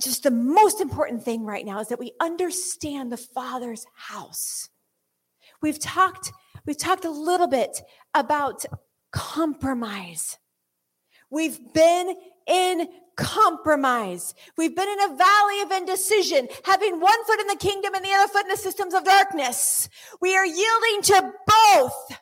just 0.00 0.22
the 0.22 0.30
most 0.30 0.80
important 0.80 1.24
thing 1.24 1.44
right 1.44 1.66
now 1.66 1.80
is 1.80 1.88
that 1.88 1.98
we 1.98 2.12
understand 2.20 3.12
the 3.12 3.16
Father's 3.18 3.84
house. 3.94 4.70
We've 5.60 5.78
talked, 5.78 6.32
we've 6.64 6.78
talked 6.78 7.04
a 7.04 7.10
little 7.10 7.48
bit 7.48 7.82
about 8.14 8.64
compromise. 9.12 10.38
We've 11.28 11.58
been 11.74 12.16
in 12.46 12.88
compromise. 13.16 14.34
We've 14.56 14.74
been 14.74 14.88
in 14.88 15.00
a 15.00 15.16
valley 15.16 15.60
of 15.62 15.70
indecision, 15.72 16.48
having 16.64 17.00
one 17.00 17.24
foot 17.24 17.40
in 17.40 17.46
the 17.46 17.56
kingdom 17.56 17.94
and 17.94 18.04
the 18.04 18.12
other 18.12 18.28
foot 18.28 18.44
in 18.44 18.50
the 18.50 18.56
systems 18.56 18.94
of 18.94 19.04
darkness. 19.04 19.88
We 20.20 20.36
are 20.36 20.46
yielding 20.46 21.02
to 21.02 21.32
both 21.46 22.18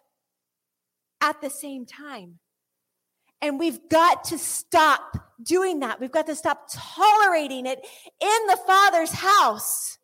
at 1.20 1.40
the 1.40 1.50
same 1.50 1.86
time. 1.86 2.38
And 3.40 3.58
we've 3.58 3.88
got 3.88 4.24
to 4.24 4.38
stop 4.38 5.16
doing 5.42 5.80
that. 5.80 6.00
We've 6.00 6.10
got 6.10 6.26
to 6.26 6.34
stop 6.34 6.68
tolerating 6.72 7.66
it 7.66 7.86
in 8.20 8.46
the 8.48 8.58
Father's 8.66 9.12
house. 9.12 9.97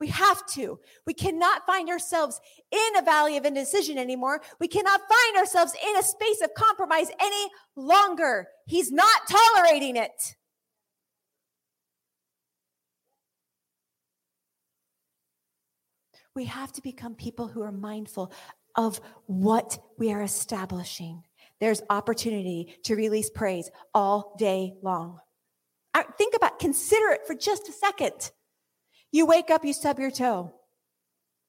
We 0.00 0.08
have 0.08 0.46
to. 0.54 0.80
We 1.06 1.14
cannot 1.14 1.66
find 1.66 1.90
ourselves 1.90 2.40
in 2.70 2.96
a 2.96 3.02
valley 3.02 3.36
of 3.36 3.44
indecision 3.44 3.98
anymore. 3.98 4.40
We 4.58 4.66
cannot 4.66 5.00
find 5.00 5.36
ourselves 5.36 5.74
in 5.86 5.96
a 5.96 6.02
space 6.02 6.40
of 6.42 6.54
compromise 6.54 7.10
any 7.20 7.50
longer. 7.76 8.48
He's 8.66 8.90
not 8.90 9.20
tolerating 9.28 9.96
it. 9.96 10.36
We 16.34 16.46
have 16.46 16.72
to 16.72 16.82
become 16.82 17.14
people 17.14 17.48
who 17.48 17.60
are 17.62 17.72
mindful 17.72 18.32
of 18.76 19.00
what 19.26 19.78
we 19.98 20.12
are 20.12 20.22
establishing 20.22 21.24
there's 21.60 21.82
opportunity 21.90 22.74
to 22.84 22.96
release 22.96 23.30
praise 23.30 23.70
all 23.94 24.34
day 24.38 24.74
long. 24.82 25.20
Think 26.16 26.34
about, 26.34 26.58
consider 26.58 27.10
it 27.10 27.26
for 27.26 27.34
just 27.34 27.68
a 27.68 27.72
second. 27.72 28.30
You 29.12 29.26
wake 29.26 29.50
up, 29.50 29.64
you 29.64 29.72
stub 29.72 29.98
your 29.98 30.10
toe. 30.10 30.54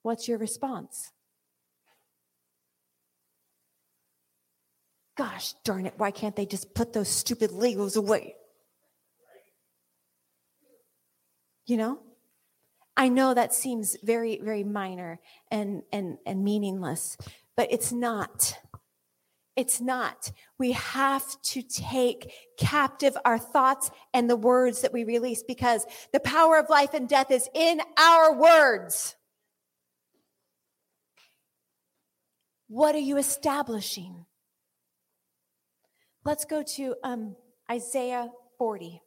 What's 0.02 0.28
your 0.28 0.38
response? 0.38 1.12
Gosh 5.16 5.54
darn 5.64 5.86
it, 5.86 5.94
why 5.98 6.12
can't 6.12 6.36
they 6.36 6.46
just 6.46 6.74
put 6.74 6.94
those 6.94 7.10
stupid 7.10 7.52
Legos 7.52 7.96
away? 7.96 8.36
You 11.68 11.78
know? 11.78 12.00
I 12.98 13.08
know 13.08 13.34
that 13.34 13.54
seems 13.54 13.96
very, 14.04 14.40
very 14.42 14.64
minor 14.64 15.20
and, 15.50 15.84
and, 15.94 16.18
and 16.26 16.44
meaningless, 16.44 17.18
but 17.56 17.72
it's 17.72 17.92
not. 17.92 18.58
It's 19.56 19.82
not. 19.82 20.32
We 20.58 20.72
have 20.72 21.24
to 21.42 21.62
take 21.62 22.32
captive 22.58 23.18
our 23.26 23.38
thoughts 23.38 23.92
and 24.14 24.30
the 24.30 24.36
words 24.36 24.82
that 24.82 24.94
we 24.94 25.04
release 25.04 25.44
because 25.44 25.86
the 26.14 26.22
power 26.22 26.58
of 26.58 26.70
life 26.70 26.94
and 26.94 27.08
death 27.08 27.32
is 27.32 27.50
in 27.54 27.82
our 28.00 28.34
words. 28.34 29.16
What 32.68 32.96
are 32.96 33.00
you 33.00 33.18
establishing? 33.18 34.26
Let's 36.24 36.46
go 36.46 36.64
to 36.76 36.96
um, 37.04 37.36
Isaiah 37.70 38.30
40. 38.58 39.02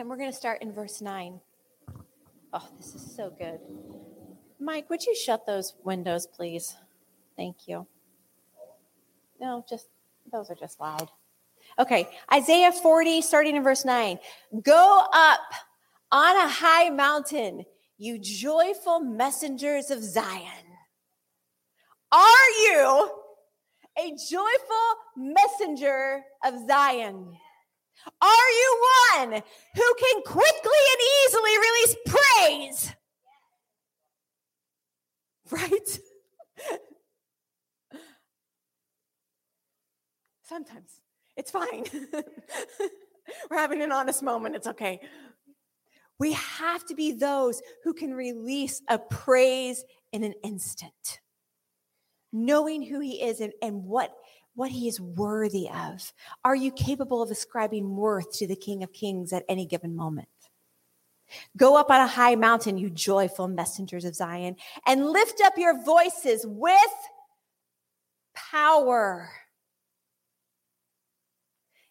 And 0.00 0.08
we're 0.08 0.16
going 0.16 0.30
to 0.30 0.36
start 0.36 0.62
in 0.62 0.72
verse 0.72 1.02
9. 1.02 1.38
Oh, 2.54 2.68
this 2.78 2.94
is 2.94 3.14
so 3.14 3.30
good. 3.38 3.60
Mike, 4.58 4.88
would 4.88 5.04
you 5.04 5.14
shut 5.14 5.44
those 5.44 5.74
windows, 5.84 6.26
please? 6.26 6.74
Thank 7.36 7.68
you. 7.68 7.86
No, 9.38 9.62
just 9.68 9.88
those 10.32 10.50
are 10.50 10.54
just 10.54 10.80
loud. 10.80 11.10
Okay, 11.78 12.08
Isaiah 12.32 12.72
40, 12.72 13.20
starting 13.20 13.56
in 13.56 13.62
verse 13.62 13.84
9. 13.84 14.18
Go 14.62 15.04
up 15.12 15.40
on 16.10 16.34
a 16.34 16.48
high 16.48 16.88
mountain, 16.88 17.66
you 17.98 18.18
joyful 18.18 19.00
messengers 19.00 19.90
of 19.90 20.02
Zion. 20.02 20.64
Are 22.10 22.50
you 22.62 23.10
a 23.98 24.16
joyful 24.30 24.94
messenger 25.14 26.22
of 26.42 26.54
Zion? 26.66 27.36
Are 28.20 28.50
you 28.50 28.86
one 29.16 29.42
who 29.74 29.94
can 29.98 30.22
quickly 30.22 30.80
and 30.92 31.00
easily 31.26 31.58
release 31.58 31.96
praise? 32.06 32.94
Right? 35.50 35.98
Sometimes 40.44 41.00
it's 41.36 41.50
fine. 41.50 41.84
We're 43.50 43.56
having 43.56 43.82
an 43.82 43.92
honest 43.92 44.22
moment. 44.22 44.56
It's 44.56 44.66
okay. 44.66 45.00
We 46.18 46.32
have 46.32 46.84
to 46.86 46.94
be 46.94 47.12
those 47.12 47.62
who 47.84 47.94
can 47.94 48.12
release 48.12 48.82
a 48.88 48.98
praise 48.98 49.84
in 50.12 50.24
an 50.24 50.34
instant, 50.44 51.20
knowing 52.32 52.82
who 52.82 53.00
He 53.00 53.22
is 53.22 53.40
and, 53.40 53.52
and 53.62 53.84
what, 53.84 54.12
what 54.60 54.70
He 54.70 54.88
is 54.88 55.00
worthy 55.00 55.70
of. 55.70 56.12
Are 56.44 56.54
you 56.54 56.70
capable 56.70 57.22
of 57.22 57.30
ascribing 57.30 57.96
worth 57.96 58.30
to 58.32 58.46
the 58.46 58.54
King 58.54 58.82
of 58.82 58.92
Kings 58.92 59.32
at 59.32 59.42
any 59.48 59.64
given 59.64 59.96
moment? 59.96 60.28
Go 61.56 61.78
up 61.78 61.90
on 61.90 62.02
a 62.02 62.06
high 62.06 62.34
mountain, 62.34 62.76
you 62.76 62.90
joyful 62.90 63.48
messengers 63.48 64.04
of 64.04 64.14
Zion, 64.14 64.56
and 64.86 65.06
lift 65.06 65.40
up 65.42 65.54
your 65.56 65.82
voices 65.82 66.44
with 66.46 66.76
power. 68.34 69.30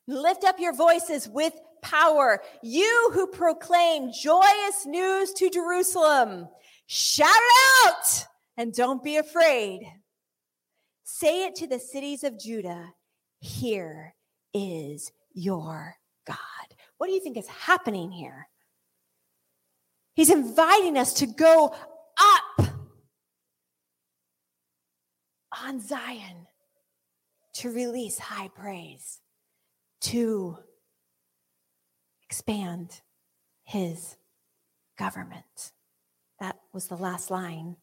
Lift 0.06 0.44
up 0.44 0.60
your 0.60 0.76
voices 0.76 1.28
with 1.28 1.54
power. 1.82 2.40
You 2.62 3.10
who 3.14 3.26
proclaim 3.26 4.12
joyous 4.12 4.86
news 4.86 5.34
to 5.34 5.50
Jerusalem, 5.50 6.48
shout 6.86 7.30
out 7.84 8.28
and 8.58 8.72
don't 8.76 9.04
be 9.04 9.18
afraid. 9.18 9.92
Say 11.12 11.46
it 11.46 11.56
to 11.56 11.68
the 11.68 11.80
cities 11.80 12.24
of 12.24 12.40
Judah 12.40 12.94
Here 13.40 14.14
is 14.54 15.12
your 15.34 15.96
God. 16.28 16.38
What 16.98 17.08
do 17.08 17.14
you 17.14 17.20
think 17.20 17.36
is 17.36 17.48
happening 17.48 18.12
here? 18.12 18.48
He's 20.14 20.30
inviting 20.30 20.98
us 20.98 21.14
to 21.16 21.26
go 21.26 21.74
up 22.22 22.68
on 25.66 25.82
Zion 25.82 26.46
to 27.54 27.72
release 27.72 28.20
high 28.20 28.50
praise 28.50 29.20
to 30.02 30.60
expand 32.24 33.02
his 33.64 34.16
government. 34.98 35.72
That 36.40 36.58
was 36.72 36.88
the 36.88 36.98
last 36.98 37.32
line. 37.32 37.78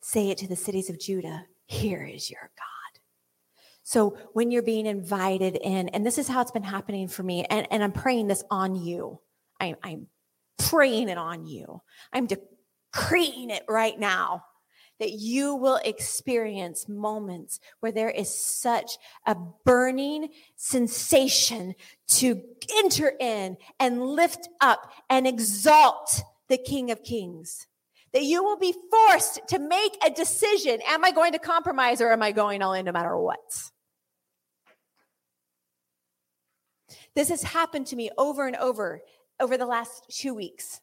Say 0.00 0.30
it 0.30 0.38
to 0.38 0.48
the 0.48 0.56
cities 0.56 0.90
of 0.90 0.98
Judah 0.98 1.46
here 1.72 2.04
is 2.04 2.30
your 2.30 2.40
God. 2.40 3.00
So 3.82 4.16
when 4.32 4.50
you're 4.50 4.62
being 4.62 4.86
invited 4.86 5.56
in, 5.56 5.88
and 5.88 6.06
this 6.06 6.18
is 6.18 6.28
how 6.28 6.40
it's 6.40 6.50
been 6.50 6.62
happening 6.62 7.08
for 7.08 7.22
me, 7.22 7.44
and, 7.44 7.66
and 7.70 7.82
I'm 7.82 7.92
praying 7.92 8.28
this 8.28 8.44
on 8.50 8.76
you. 8.76 9.20
I, 9.58 9.74
I'm 9.82 10.06
praying 10.58 11.08
it 11.08 11.18
on 11.18 11.46
you. 11.46 11.82
I'm 12.12 12.26
decreeing 12.26 13.50
it 13.50 13.64
right 13.68 13.98
now 13.98 14.44
that 15.00 15.12
you 15.12 15.56
will 15.56 15.80
experience 15.84 16.88
moments 16.88 17.58
where 17.80 17.90
there 17.90 18.10
is 18.10 18.32
such 18.32 18.98
a 19.26 19.34
burning 19.64 20.28
sensation 20.54 21.74
to 22.06 22.40
enter 22.78 23.12
in 23.18 23.56
and 23.80 24.06
lift 24.06 24.48
up 24.60 24.92
and 25.10 25.26
exalt 25.26 26.22
the 26.48 26.58
King 26.58 26.90
of 26.92 27.02
Kings. 27.02 27.66
That 28.12 28.24
you 28.24 28.44
will 28.44 28.58
be 28.58 28.74
forced 28.90 29.40
to 29.48 29.58
make 29.58 29.96
a 30.04 30.10
decision. 30.10 30.80
Am 30.86 31.04
I 31.04 31.12
going 31.12 31.32
to 31.32 31.38
compromise 31.38 32.00
or 32.00 32.12
am 32.12 32.22
I 32.22 32.32
going 32.32 32.62
all 32.62 32.74
in 32.74 32.84
no 32.84 32.92
matter 32.92 33.16
what? 33.16 33.38
This 37.14 37.30
has 37.30 37.42
happened 37.42 37.86
to 37.88 37.96
me 37.96 38.10
over 38.18 38.46
and 38.46 38.56
over 38.56 39.00
over 39.40 39.56
the 39.56 39.66
last 39.66 40.04
two 40.10 40.34
weeks. 40.34 40.80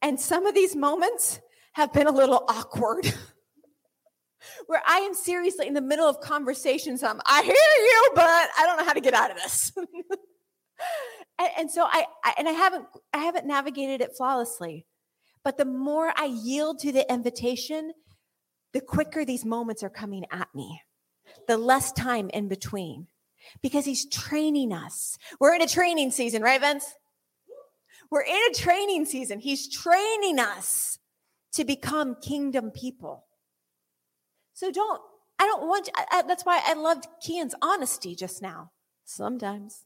And 0.00 0.18
some 0.18 0.46
of 0.46 0.54
these 0.54 0.76
moments, 0.76 1.40
have 1.72 1.92
been 1.92 2.06
a 2.06 2.12
little 2.12 2.44
awkward. 2.48 3.12
Where 4.66 4.82
I 4.86 4.98
am 4.98 5.14
seriously 5.14 5.68
in 5.68 5.74
the 5.74 5.80
middle 5.80 6.06
of 6.06 6.20
conversations, 6.20 7.02
I'm, 7.02 7.20
I 7.24 7.42
hear 7.42 7.54
you, 7.54 8.10
but 8.14 8.24
I 8.58 8.66
don't 8.66 8.76
know 8.76 8.84
how 8.84 8.92
to 8.92 9.00
get 9.00 9.14
out 9.14 9.30
of 9.30 9.36
this. 9.36 9.72
and, 11.38 11.48
and, 11.58 11.70
so 11.70 11.84
I, 11.84 12.06
I 12.24 12.34
and 12.38 12.48
I 12.48 12.52
haven't 12.52 12.86
I 13.14 13.18
haven't 13.18 13.46
navigated 13.46 14.00
it 14.00 14.16
flawlessly. 14.16 14.84
But 15.44 15.58
the 15.58 15.64
more 15.64 16.12
I 16.16 16.26
yield 16.26 16.78
to 16.80 16.92
the 16.92 17.10
invitation, 17.12 17.92
the 18.72 18.80
quicker 18.80 19.24
these 19.24 19.44
moments 19.44 19.82
are 19.82 19.90
coming 19.90 20.24
at 20.30 20.48
me. 20.54 20.82
The 21.48 21.56
less 21.56 21.92
time 21.92 22.30
in 22.30 22.48
between. 22.48 23.08
Because 23.60 23.84
he's 23.84 24.08
training 24.08 24.72
us. 24.72 25.18
We're 25.40 25.54
in 25.54 25.62
a 25.62 25.66
training 25.66 26.12
season, 26.12 26.42
right, 26.42 26.60
Vince? 26.60 26.94
We're 28.10 28.22
in 28.22 28.40
a 28.50 28.54
training 28.54 29.06
season. 29.06 29.40
He's 29.40 29.68
training 29.68 30.38
us 30.38 30.98
to 31.54 31.64
become 31.64 32.16
kingdom 32.22 32.70
people. 32.70 33.24
So 34.52 34.70
don't, 34.70 35.00
I 35.38 35.46
don't 35.46 35.66
want, 35.66 35.88
I, 35.96 36.04
I, 36.12 36.22
that's 36.22 36.44
why 36.44 36.60
I 36.64 36.74
loved 36.74 37.06
Kian's 37.26 37.54
honesty 37.62 38.14
just 38.14 38.42
now. 38.42 38.70
Sometimes. 39.04 39.84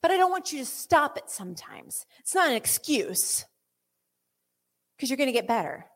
But 0.00 0.10
I 0.10 0.16
don't 0.16 0.30
want 0.30 0.52
you 0.52 0.58
to 0.58 0.66
stop 0.66 1.16
it 1.16 1.30
sometimes. 1.30 2.06
It's 2.20 2.34
not 2.34 2.48
an 2.48 2.56
excuse 2.56 3.44
because 4.96 5.10
you're 5.10 5.16
going 5.16 5.28
to 5.28 5.32
get 5.32 5.46
better. 5.46 5.86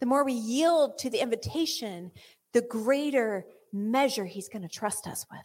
The 0.00 0.06
more 0.06 0.24
we 0.24 0.32
yield 0.32 0.98
to 0.98 1.10
the 1.10 1.20
invitation, 1.20 2.10
the 2.52 2.62
greater 2.62 3.44
measure 3.72 4.24
he's 4.24 4.48
going 4.48 4.62
to 4.62 4.68
trust 4.68 5.06
us 5.06 5.26
with. 5.30 5.40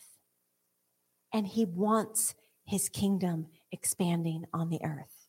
And 1.33 1.45
he 1.45 1.65
wants 1.65 2.33
his 2.63 2.89
kingdom 2.89 3.47
expanding 3.71 4.45
on 4.53 4.69
the 4.69 4.79
earth. 4.83 5.27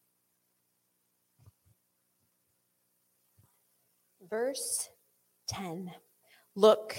Verse 4.29 4.89
10 5.49 5.93
Look, 6.55 6.97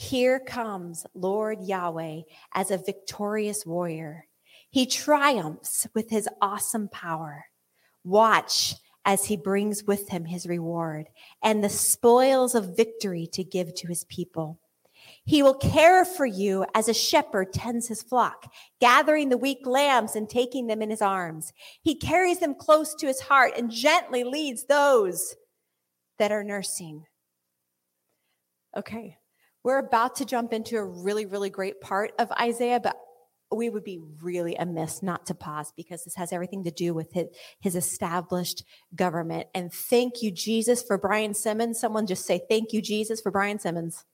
here 0.00 0.40
comes 0.40 1.04
Lord 1.12 1.58
Yahweh 1.60 2.22
as 2.54 2.70
a 2.70 2.78
victorious 2.78 3.66
warrior. 3.66 4.24
He 4.70 4.86
triumphs 4.86 5.86
with 5.94 6.08
his 6.08 6.26
awesome 6.40 6.88
power. 6.88 7.44
Watch 8.02 8.76
as 9.04 9.26
he 9.26 9.36
brings 9.36 9.84
with 9.84 10.08
him 10.08 10.24
his 10.24 10.46
reward 10.46 11.10
and 11.42 11.62
the 11.62 11.68
spoils 11.68 12.54
of 12.54 12.78
victory 12.78 13.28
to 13.34 13.44
give 13.44 13.74
to 13.74 13.88
his 13.88 14.04
people. 14.04 14.58
He 15.26 15.42
will 15.42 15.54
care 15.54 16.06
for 16.06 16.24
you 16.24 16.64
as 16.74 16.88
a 16.88 16.94
shepherd 16.94 17.52
tends 17.52 17.86
his 17.86 18.02
flock, 18.02 18.50
gathering 18.80 19.28
the 19.28 19.36
weak 19.36 19.66
lambs 19.66 20.16
and 20.16 20.30
taking 20.30 20.66
them 20.66 20.80
in 20.80 20.88
his 20.88 21.02
arms. 21.02 21.52
He 21.82 21.94
carries 21.94 22.38
them 22.38 22.54
close 22.54 22.94
to 22.94 23.06
his 23.06 23.20
heart 23.20 23.52
and 23.54 23.70
gently 23.70 24.24
leads 24.24 24.64
those 24.64 25.36
that 26.18 26.32
are 26.32 26.42
nursing. 26.42 27.04
Okay, 28.74 29.18
we're 29.62 29.78
about 29.78 30.16
to 30.16 30.24
jump 30.24 30.52
into 30.52 30.76
a 30.76 30.84
really, 30.84 31.26
really 31.26 31.50
great 31.50 31.80
part 31.80 32.12
of 32.18 32.30
Isaiah, 32.32 32.80
but 32.80 32.96
we 33.52 33.68
would 33.68 33.84
be 33.84 34.00
really 34.22 34.54
amiss 34.54 35.02
not 35.02 35.26
to 35.26 35.34
pause 35.34 35.72
because 35.76 36.04
this 36.04 36.14
has 36.14 36.32
everything 36.32 36.64
to 36.64 36.70
do 36.70 36.94
with 36.94 37.12
his, 37.12 37.26
his 37.60 37.74
established 37.74 38.64
government. 38.94 39.48
And 39.54 39.72
thank 39.72 40.22
you, 40.22 40.30
Jesus, 40.30 40.82
for 40.82 40.96
Brian 40.96 41.34
Simmons. 41.34 41.80
Someone 41.80 42.06
just 42.06 42.26
say, 42.26 42.40
Thank 42.48 42.72
you, 42.72 42.80
Jesus, 42.80 43.20
for 43.20 43.30
Brian 43.30 43.58
Simmons. 43.58 44.04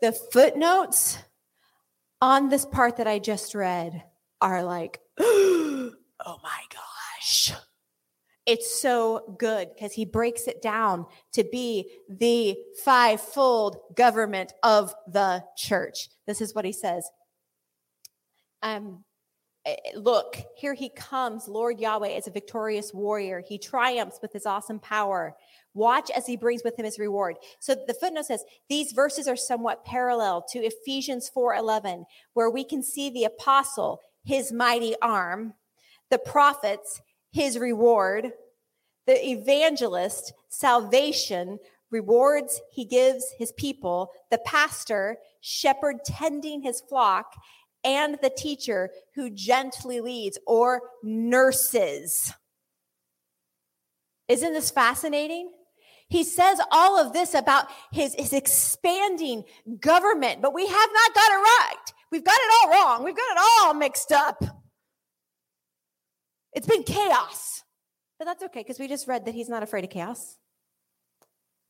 The 0.00 0.12
footnotes 0.12 1.18
on 2.20 2.48
this 2.48 2.64
part 2.64 2.96
that 2.98 3.08
I 3.08 3.18
just 3.18 3.54
read 3.54 4.04
are 4.40 4.62
like, 4.62 5.00
oh 5.18 5.92
my 6.26 6.62
gosh. 6.70 7.52
It's 8.48 8.80
so 8.80 9.36
good 9.38 9.68
because 9.74 9.92
he 9.92 10.06
breaks 10.06 10.48
it 10.48 10.62
down 10.62 11.04
to 11.32 11.44
be 11.44 11.90
the 12.08 12.56
fivefold 12.82 13.76
government 13.94 14.54
of 14.62 14.94
the 15.06 15.44
church. 15.54 16.08
This 16.26 16.40
is 16.40 16.54
what 16.54 16.64
he 16.64 16.72
says. 16.72 17.06
Um, 18.62 19.04
eh, 19.66 19.76
look, 19.96 20.38
here 20.56 20.72
he 20.72 20.88
comes, 20.88 21.46
Lord 21.46 21.78
Yahweh, 21.78 22.08
as 22.08 22.26
a 22.26 22.30
victorious 22.30 22.94
warrior. 22.94 23.42
He 23.46 23.58
triumphs 23.58 24.18
with 24.22 24.32
his 24.32 24.46
awesome 24.46 24.80
power. 24.80 25.36
Watch 25.74 26.10
as 26.16 26.26
he 26.26 26.38
brings 26.38 26.62
with 26.64 26.78
him 26.78 26.86
his 26.86 26.98
reward. 26.98 27.36
So 27.60 27.74
the 27.74 27.92
footnote 27.92 28.24
says 28.24 28.44
these 28.70 28.92
verses 28.92 29.28
are 29.28 29.36
somewhat 29.36 29.84
parallel 29.84 30.46
to 30.52 30.60
Ephesians 30.60 31.28
4:11, 31.28 32.06
where 32.32 32.48
we 32.48 32.64
can 32.64 32.82
see 32.82 33.10
the 33.10 33.24
apostle, 33.24 34.00
his 34.24 34.50
mighty 34.52 34.96
arm, 35.02 35.52
the 36.08 36.18
prophets, 36.18 37.02
his 37.30 37.58
reward, 37.58 38.32
the 39.06 39.28
evangelist, 39.28 40.32
salvation, 40.48 41.58
rewards 41.90 42.60
he 42.70 42.84
gives 42.84 43.24
his 43.38 43.52
people, 43.52 44.10
the 44.30 44.38
pastor, 44.38 45.18
shepherd 45.40 46.04
tending 46.04 46.62
his 46.62 46.80
flock, 46.80 47.32
and 47.84 48.18
the 48.22 48.30
teacher 48.30 48.90
who 49.14 49.30
gently 49.30 50.00
leads 50.00 50.38
or 50.46 50.82
nurses. 51.02 52.32
Isn't 54.28 54.52
this 54.52 54.70
fascinating? 54.70 55.50
He 56.08 56.24
says 56.24 56.60
all 56.70 56.98
of 56.98 57.12
this 57.12 57.34
about 57.34 57.66
his, 57.92 58.14
his 58.14 58.32
expanding 58.32 59.44
government, 59.80 60.40
but 60.40 60.54
we 60.54 60.66
have 60.66 60.90
not 60.92 61.14
got 61.14 61.30
it 61.30 61.42
right. 61.42 61.92
We've 62.10 62.24
got 62.24 62.38
it 62.38 62.50
all 62.62 62.70
wrong. 62.70 63.04
We've 63.04 63.16
got 63.16 63.30
it 63.30 63.38
all 63.38 63.74
mixed 63.74 64.12
up. 64.12 64.42
It's 66.58 66.66
been 66.66 66.82
chaos. 66.82 67.62
But 68.18 68.24
that's 68.24 68.42
okay 68.42 68.60
because 68.60 68.80
we 68.80 68.88
just 68.88 69.06
read 69.06 69.26
that 69.26 69.34
he's 69.34 69.48
not 69.48 69.62
afraid 69.62 69.84
of 69.84 69.90
chaos. 69.90 70.38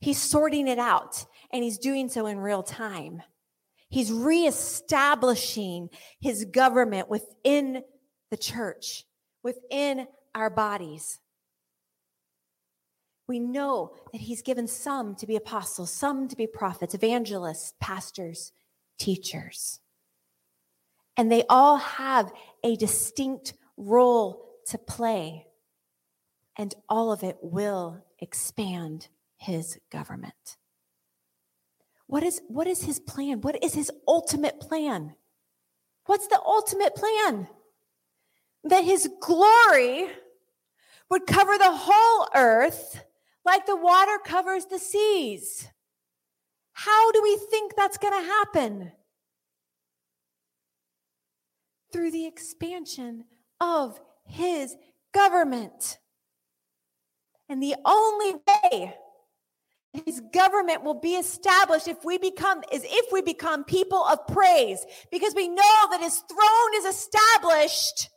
He's 0.00 0.18
sorting 0.18 0.66
it 0.66 0.78
out 0.78 1.26
and 1.52 1.62
he's 1.62 1.76
doing 1.76 2.08
so 2.08 2.24
in 2.24 2.38
real 2.38 2.62
time. 2.62 3.22
He's 3.90 4.10
reestablishing 4.10 5.90
his 6.22 6.46
government 6.46 7.10
within 7.10 7.82
the 8.30 8.38
church, 8.38 9.04
within 9.42 10.06
our 10.34 10.48
bodies. 10.48 11.18
We 13.26 13.40
know 13.40 13.94
that 14.12 14.22
he's 14.22 14.40
given 14.40 14.66
some 14.66 15.16
to 15.16 15.26
be 15.26 15.36
apostles, 15.36 15.92
some 15.92 16.28
to 16.28 16.36
be 16.36 16.46
prophets, 16.46 16.94
evangelists, 16.94 17.74
pastors, 17.78 18.52
teachers. 18.98 19.80
And 21.14 21.30
they 21.30 21.44
all 21.50 21.76
have 21.76 22.32
a 22.64 22.74
distinct 22.76 23.52
role 23.76 24.47
to 24.68 24.78
play. 24.78 25.46
And 26.56 26.74
all 26.88 27.12
of 27.12 27.22
it 27.22 27.36
will 27.40 28.04
expand 28.18 29.08
his 29.36 29.78
government. 29.90 30.56
What 32.06 32.22
is, 32.22 32.40
what 32.48 32.66
is 32.66 32.82
his 32.82 32.98
plan? 32.98 33.42
What 33.42 33.62
is 33.62 33.74
his 33.74 33.92
ultimate 34.06 34.60
plan? 34.60 35.14
What's 36.06 36.26
the 36.26 36.40
ultimate 36.44 36.94
plan? 36.94 37.48
That 38.64 38.84
his 38.84 39.08
glory 39.20 40.08
would 41.10 41.26
cover 41.26 41.56
the 41.56 41.72
whole 41.72 42.28
earth 42.34 43.04
like 43.44 43.66
the 43.66 43.76
water 43.76 44.18
covers 44.24 44.66
the 44.66 44.78
seas. 44.78 45.68
How 46.72 47.12
do 47.12 47.22
we 47.22 47.36
think 47.50 47.74
that's 47.76 47.98
going 47.98 48.12
to 48.12 48.28
happen? 48.28 48.92
Through 51.92 52.10
the 52.10 52.26
expansion 52.26 53.24
of 53.60 54.00
his 54.28 54.76
government. 55.12 55.98
And 57.48 57.62
the 57.62 57.76
only 57.84 58.34
way 58.46 58.94
his 60.04 60.20
government 60.32 60.84
will 60.84 61.00
be 61.00 61.14
established 61.14 61.88
if 61.88 62.04
we 62.04 62.18
become 62.18 62.62
is 62.70 62.84
if 62.84 63.12
we 63.12 63.22
become 63.22 63.64
people 63.64 64.04
of 64.04 64.26
praise. 64.26 64.84
Because 65.10 65.34
we 65.34 65.48
know 65.48 65.88
that 65.90 66.00
his 66.00 66.18
throne 66.18 66.74
is 66.76 66.84
established 66.84 68.10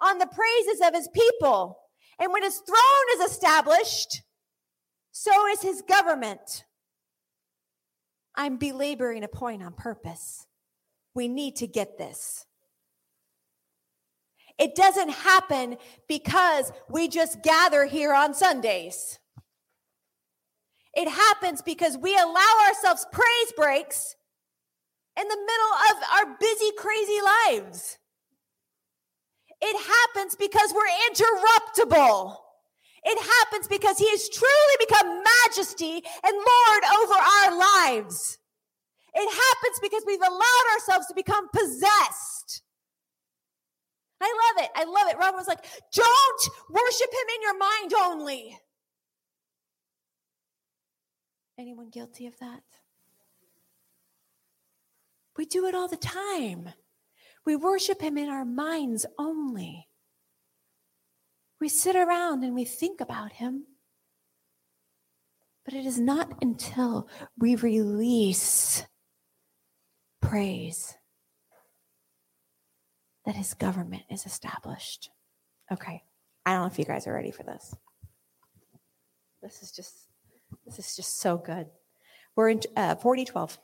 on 0.00 0.18
the 0.18 0.26
praises 0.26 0.80
of 0.86 0.94
his 0.94 1.08
people. 1.08 1.78
And 2.18 2.32
when 2.32 2.42
his 2.42 2.56
throne 2.58 3.20
is 3.20 3.30
established 3.30 4.22
so 5.20 5.48
is 5.48 5.60
his 5.60 5.82
government. 5.82 6.64
I'm 8.36 8.56
belaboring 8.56 9.24
a 9.24 9.28
point 9.28 9.64
on 9.64 9.72
purpose. 9.72 10.46
We 11.12 11.26
need 11.26 11.56
to 11.56 11.66
get 11.66 11.98
this 11.98 12.46
it 14.58 14.74
doesn't 14.74 15.10
happen 15.10 15.76
because 16.08 16.72
we 16.88 17.08
just 17.08 17.42
gather 17.42 17.84
here 17.84 18.12
on 18.12 18.34
sundays 18.34 19.18
it 20.94 21.08
happens 21.08 21.62
because 21.62 21.96
we 21.96 22.16
allow 22.16 22.54
ourselves 22.68 23.06
praise 23.12 23.52
breaks 23.56 24.16
in 25.16 25.28
the 25.28 25.36
middle 25.36 25.74
of 25.90 25.96
our 26.12 26.36
busy, 26.40 26.70
crazy 26.76 27.18
lives. 27.48 27.98
It 29.60 29.76
happens 29.76 30.36
because 30.36 30.72
we're 30.74 30.90
interruptible. 31.10 32.36
It 33.04 33.18
happens 33.18 33.68
because 33.68 33.98
He 33.98 34.08
has 34.10 34.28
truly 34.28 34.76
become 34.80 35.22
majesty 35.44 36.02
and 36.24 36.34
Lord 36.34 36.82
over 37.00 37.14
our 37.14 37.58
lives. 37.58 38.38
It 39.14 39.28
happens 39.28 39.78
because 39.82 40.04
we've 40.06 40.20
allowed 40.20 40.66
ourselves 40.74 41.06
to 41.08 41.14
become 41.14 41.48
possessed. 41.50 42.62
I 44.20 44.52
love 44.56 44.64
it. 44.64 44.70
I 44.74 44.84
love 44.84 45.08
it. 45.08 45.18
Ron 45.18 45.34
was 45.34 45.46
like, 45.46 45.64
don't 45.92 46.48
worship 46.70 47.08
Him 47.12 47.28
in 47.36 47.42
your 47.42 47.58
mind 47.58 47.94
only. 48.02 48.58
Anyone 51.58 51.90
guilty 51.90 52.26
of 52.26 52.38
that? 52.38 52.62
We 55.36 55.44
do 55.44 55.66
it 55.66 55.74
all 55.74 55.88
the 55.88 55.96
time. 55.96 56.70
We 57.46 57.56
worship 57.56 58.00
Him 58.00 58.18
in 58.18 58.28
our 58.28 58.44
minds 58.44 59.06
only. 59.18 59.88
We 61.60 61.68
sit 61.68 61.96
around 61.96 62.44
and 62.44 62.54
we 62.54 62.64
think 62.64 63.00
about 63.00 63.32
Him. 63.32 63.66
But 65.64 65.74
it 65.74 65.86
is 65.86 65.98
not 65.98 66.32
until 66.42 67.08
we 67.36 67.54
release 67.54 68.84
praise 70.20 70.96
that 73.28 73.36
His 73.36 73.52
government 73.52 74.04
is 74.08 74.24
established. 74.24 75.10
Okay, 75.70 76.02
I 76.46 76.54
don't 76.54 76.62
know 76.62 76.66
if 76.66 76.78
you 76.78 76.86
guys 76.86 77.06
are 77.06 77.12
ready 77.12 77.30
for 77.30 77.42
this. 77.42 77.76
This 79.42 79.62
is 79.62 79.70
just 79.70 79.94
this 80.64 80.78
is 80.78 80.96
just 80.96 81.20
so 81.20 81.36
good. 81.36 81.66
We're 82.34 82.48
in 82.48 82.62
uh, 82.74 82.94
4012. 82.94 83.58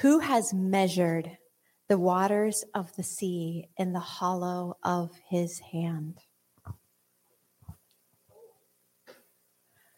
Who 0.00 0.20
has 0.20 0.54
measured 0.54 1.36
the 1.88 1.98
waters 1.98 2.64
of 2.74 2.96
the 2.96 3.02
sea 3.02 3.68
in 3.76 3.92
the 3.92 4.00
hollow 4.00 4.78
of 4.82 5.10
his 5.28 5.58
hand? 5.58 6.20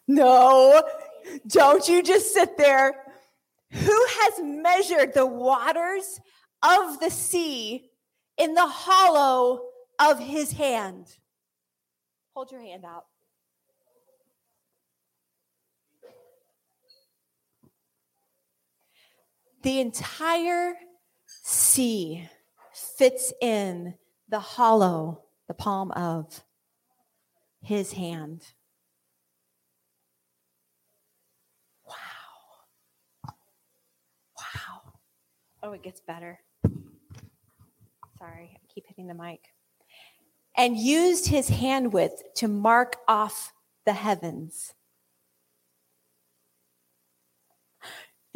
No, 0.08 0.82
don't 1.46 1.88
you 1.88 2.02
just 2.02 2.34
sit 2.34 2.58
there. 2.58 2.94
Who 3.70 4.06
has 4.22 4.40
measured 4.42 5.14
the 5.14 5.26
waters 5.26 6.20
of 6.62 7.00
the 7.00 7.10
sea 7.10 7.90
in 8.36 8.54
the 8.54 8.66
hollow 8.66 9.62
of 9.98 10.18
his 10.18 10.52
hand? 10.52 11.16
Hold 12.34 12.52
your 12.52 12.60
hand 12.60 12.84
out. 12.84 13.06
The 19.62 19.80
entire 19.80 20.74
sea 21.26 22.28
fits 22.72 23.32
in 23.40 23.94
the 24.28 24.38
hollow, 24.38 25.24
the 25.48 25.54
palm 25.54 25.90
of 25.92 26.44
his 27.62 27.92
hand. 27.92 28.42
Wow. 31.84 31.94
Wow. 34.36 34.92
Oh, 35.62 35.72
it 35.72 35.82
gets 35.82 36.00
better. 36.00 36.40
Sorry, 38.18 38.56
I 38.56 38.72
keep 38.72 38.86
hitting 38.86 39.06
the 39.06 39.14
mic. 39.14 39.40
And 40.56 40.76
used 40.76 41.28
his 41.28 41.48
hand 41.48 41.92
width 41.92 42.22
to 42.36 42.48
mark 42.48 42.96
off 43.06 43.52
the 43.84 43.92
heavens 43.92 44.74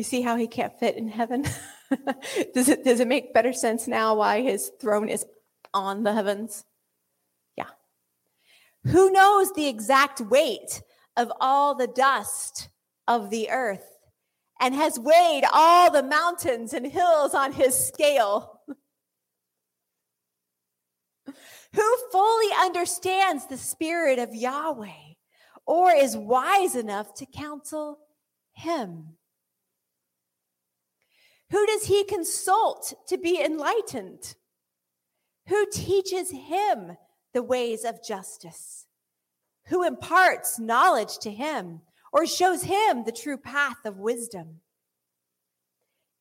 You 0.01 0.05
see 0.05 0.23
how 0.23 0.37
he 0.37 0.47
can't 0.47 0.73
fit 0.81 0.97
in 0.97 1.09
heaven? 1.09 1.43
does 2.55 2.71
it 2.71 2.85
does 2.85 3.01
it 3.01 3.07
make 3.07 3.35
better 3.35 3.53
sense 3.53 3.87
now 3.87 4.15
why 4.15 4.41
his 4.41 4.71
throne 4.81 5.11
is 5.11 5.27
on 5.75 6.05
the 6.05 6.15
heavens? 6.15 6.65
Yeah. 7.55 7.69
Who 8.85 9.11
knows 9.11 9.53
the 9.53 9.69
exact 9.69 10.23
weight 10.23 10.81
of 11.19 11.31
all 11.39 11.75
the 11.75 11.87
dust 11.87 12.71
of 13.07 13.29
the 13.29 13.51
earth 13.51 13.99
and 14.59 14.75
has 14.75 14.99
weighed 14.99 15.45
all 15.53 15.91
the 15.91 16.03
mountains 16.03 16.73
and 16.73 16.87
hills 16.87 17.35
on 17.35 17.53
his 17.53 17.77
scale? 17.77 18.63
Who 21.75 21.97
fully 22.11 22.49
understands 22.61 23.47
the 23.47 23.57
spirit 23.57 24.19
of 24.19 24.35
Yahweh 24.35 25.15
or 25.67 25.93
is 25.93 26.17
wise 26.17 26.75
enough 26.75 27.15
to 27.15 27.27
counsel 27.27 27.99
him? 28.53 29.17
Who 31.51 31.67
does 31.67 31.87
he 31.87 32.05
consult 32.05 32.95
to 33.09 33.19
be 33.19 33.41
enlightened? 33.43 34.35
Who 35.49 35.67
teaches 35.73 36.31
him 36.31 36.97
the 37.33 37.43
ways 37.43 37.85
of 37.85 38.05
justice? 38.05 38.87
Who 39.67 39.85
imparts 39.85 40.59
knowledge 40.59 41.19
to 41.19 41.31
him 41.31 41.83
or 42.13 42.27
shows 42.27 42.65
him 42.65 43.05
the 43.05 43.13
true 43.13 43.37
path 43.37 43.85
of 43.85 43.99
wisdom? 43.99 44.61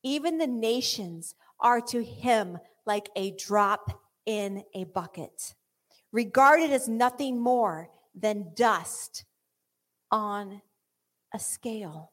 Even 0.03 0.37
the 0.37 0.47
nations 0.47 1.35
are 1.59 1.81
to 1.81 2.03
him 2.03 2.59
like 2.85 3.09
a 3.15 3.31
drop 3.31 4.01
in 4.29 4.63
a 4.75 4.83
bucket, 4.83 5.55
regarded 6.11 6.69
as 6.69 6.87
nothing 6.87 7.41
more 7.41 7.89
than 8.13 8.51
dust 8.55 9.25
on 10.11 10.61
a 11.33 11.39
scale. 11.39 12.11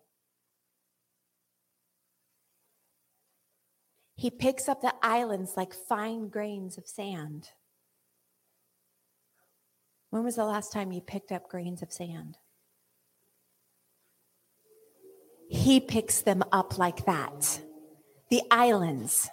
He 4.14 4.30
picks 4.30 4.66
up 4.66 4.80
the 4.80 4.94
islands 5.02 5.58
like 5.58 5.74
fine 5.74 6.30
grains 6.30 6.78
of 6.78 6.88
sand. 6.88 7.50
When 10.08 10.24
was 10.24 10.36
the 10.36 10.46
last 10.46 10.72
time 10.72 10.92
you 10.92 11.02
picked 11.02 11.32
up 11.32 11.50
grains 11.50 11.82
of 11.82 11.92
sand? 11.92 12.38
He 15.50 15.80
picks 15.80 16.22
them 16.22 16.42
up 16.50 16.78
like 16.78 17.04
that. 17.04 17.60
The 18.30 18.40
islands. 18.50 19.28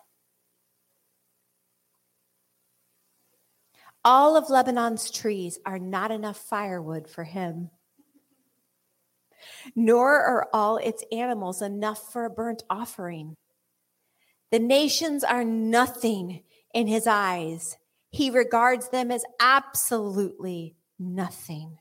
All 4.06 4.36
of 4.36 4.50
Lebanon's 4.50 5.10
trees 5.10 5.60
are 5.66 5.80
not 5.80 6.12
enough 6.12 6.38
firewood 6.38 7.08
for 7.08 7.24
him, 7.24 7.70
nor 9.76 10.20
are 10.20 10.50
all 10.54 10.78
its 10.78 11.04
animals 11.12 11.62
enough 11.62 12.12
for 12.12 12.26
a 12.26 12.30
burnt 12.30 12.64
offering. 12.70 13.36
The 14.52 14.60
nations 14.60 15.24
are 15.24 15.46
nothing 15.46 16.44
in 16.74 16.88
his 16.88 17.08
eyes. 17.08 17.78
He 18.12 18.30
regards 18.30 18.90
them 18.90 19.10
as 19.10 19.24
absolutely 19.40 20.76
nothing. 21.00 21.78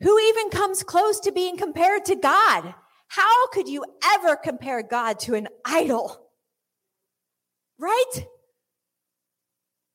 Who 0.00 0.18
even 0.18 0.50
comes 0.50 0.82
close 0.82 1.20
to 1.20 1.32
being 1.32 1.56
compared 1.56 2.04
to 2.04 2.14
God? 2.14 2.74
How 3.08 3.48
could 3.48 3.66
you 3.66 3.84
ever 4.14 4.36
compare 4.36 4.82
God 4.82 5.18
to 5.20 5.34
an 5.34 5.48
idol? 5.64 6.30
Right? 7.78 8.26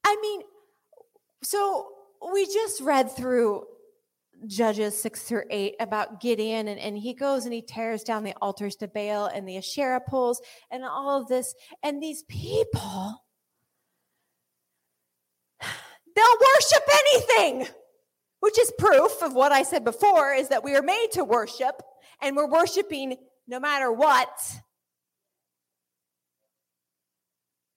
I 0.03 0.17
mean, 0.21 0.41
so 1.43 1.89
we 2.33 2.45
just 2.45 2.81
read 2.81 3.11
through 3.11 3.65
Judges 4.47 5.01
6 5.01 5.23
through 5.23 5.43
8 5.49 5.75
about 5.79 6.21
Gideon, 6.21 6.67
and, 6.67 6.79
and 6.79 6.97
he 6.97 7.13
goes 7.13 7.45
and 7.45 7.53
he 7.53 7.61
tears 7.61 8.03
down 8.03 8.23
the 8.23 8.35
altars 8.41 8.75
to 8.77 8.87
Baal 8.87 9.27
and 9.27 9.47
the 9.47 9.57
Asherah 9.57 10.01
poles 10.01 10.41
and 10.69 10.83
all 10.83 11.21
of 11.21 11.27
this. 11.27 11.53
And 11.81 12.01
these 12.01 12.23
people, 12.23 13.23
they'll 15.61 16.25
worship 16.25 16.83
anything, 16.91 17.67
which 18.41 18.59
is 18.59 18.71
proof 18.77 19.21
of 19.21 19.33
what 19.33 19.51
I 19.51 19.63
said 19.63 19.83
before 19.83 20.33
is 20.33 20.49
that 20.49 20.63
we 20.63 20.75
are 20.75 20.81
made 20.81 21.09
to 21.13 21.23
worship, 21.23 21.81
and 22.21 22.35
we're 22.35 22.49
worshiping 22.49 23.15
no 23.47 23.59
matter 23.59 23.91
what. 23.91 24.29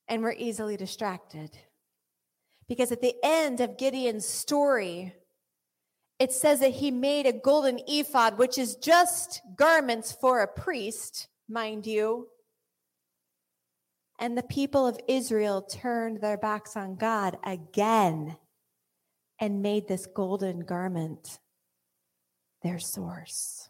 And 0.08 0.22
we're 0.22 0.32
easily 0.32 0.76
distracted. 0.76 1.56
Because 2.68 2.90
at 2.90 3.00
the 3.00 3.14
end 3.22 3.61
of 3.61 3.79
Gideon's 3.79 4.26
story, 4.26 5.14
it 6.18 6.33
says 6.33 6.61
that 6.61 6.72
he 6.72 6.90
made 6.90 7.26
a 7.26 7.33
golden 7.33 7.81
ephod, 7.87 8.38
which 8.38 8.59
is 8.59 8.76
just 8.76 9.40
garments 9.57 10.12
for 10.12 10.40
a 10.40 10.48
priest, 10.48 11.29
mind 11.48 11.87
you. 11.87 12.29
And 14.18 14.37
the 14.37 14.42
people 14.42 14.87
of 14.87 14.98
Israel 15.09 15.62
turned 15.62 16.20
their 16.20 16.38
backs 16.38 16.76
on 16.76 16.96
God 16.96 17.37
again 17.44 18.37
and 19.38 19.62
made 19.62 19.87
this 19.87 20.07
golden 20.07 20.61
garment 20.61 21.38
their 22.62 22.79
source. 22.79 23.68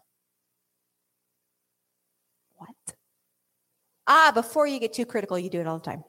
What? 2.55 2.95
Ah, 4.07 4.31
before 4.33 4.65
you 4.65 4.79
get 4.79 4.93
too 4.93 5.05
critical, 5.05 5.37
you 5.37 5.49
do 5.49 5.59
it 5.59 5.67
all 5.67 5.79
the 5.79 5.85
time. 5.85 6.03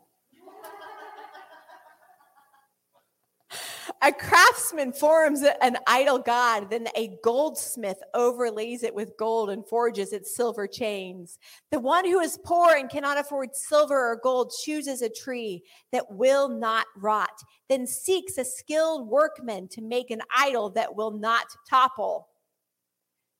A 4.02 4.12
craftsman 4.12 4.92
forms 4.92 5.42
an 5.60 5.78
idol 5.86 6.18
god, 6.18 6.70
then 6.70 6.88
a 6.96 7.16
goldsmith 7.22 8.00
overlays 8.14 8.82
it 8.82 8.94
with 8.94 9.16
gold 9.16 9.50
and 9.50 9.66
forges 9.66 10.12
its 10.12 10.34
silver 10.34 10.66
chains. 10.66 11.38
The 11.70 11.80
one 11.80 12.04
who 12.04 12.20
is 12.20 12.38
poor 12.44 12.74
and 12.74 12.88
cannot 12.90 13.18
afford 13.18 13.54
silver 13.54 14.12
or 14.12 14.20
gold 14.22 14.52
chooses 14.62 15.02
a 15.02 15.08
tree 15.08 15.62
that 15.92 16.10
will 16.10 16.48
not 16.48 16.86
rot, 16.96 17.42
then 17.68 17.86
seeks 17.86 18.38
a 18.38 18.44
skilled 18.44 19.08
workman 19.08 19.68
to 19.68 19.82
make 19.82 20.10
an 20.10 20.22
idol 20.36 20.70
that 20.70 20.94
will 20.94 21.12
not 21.12 21.46
topple. 21.68 22.28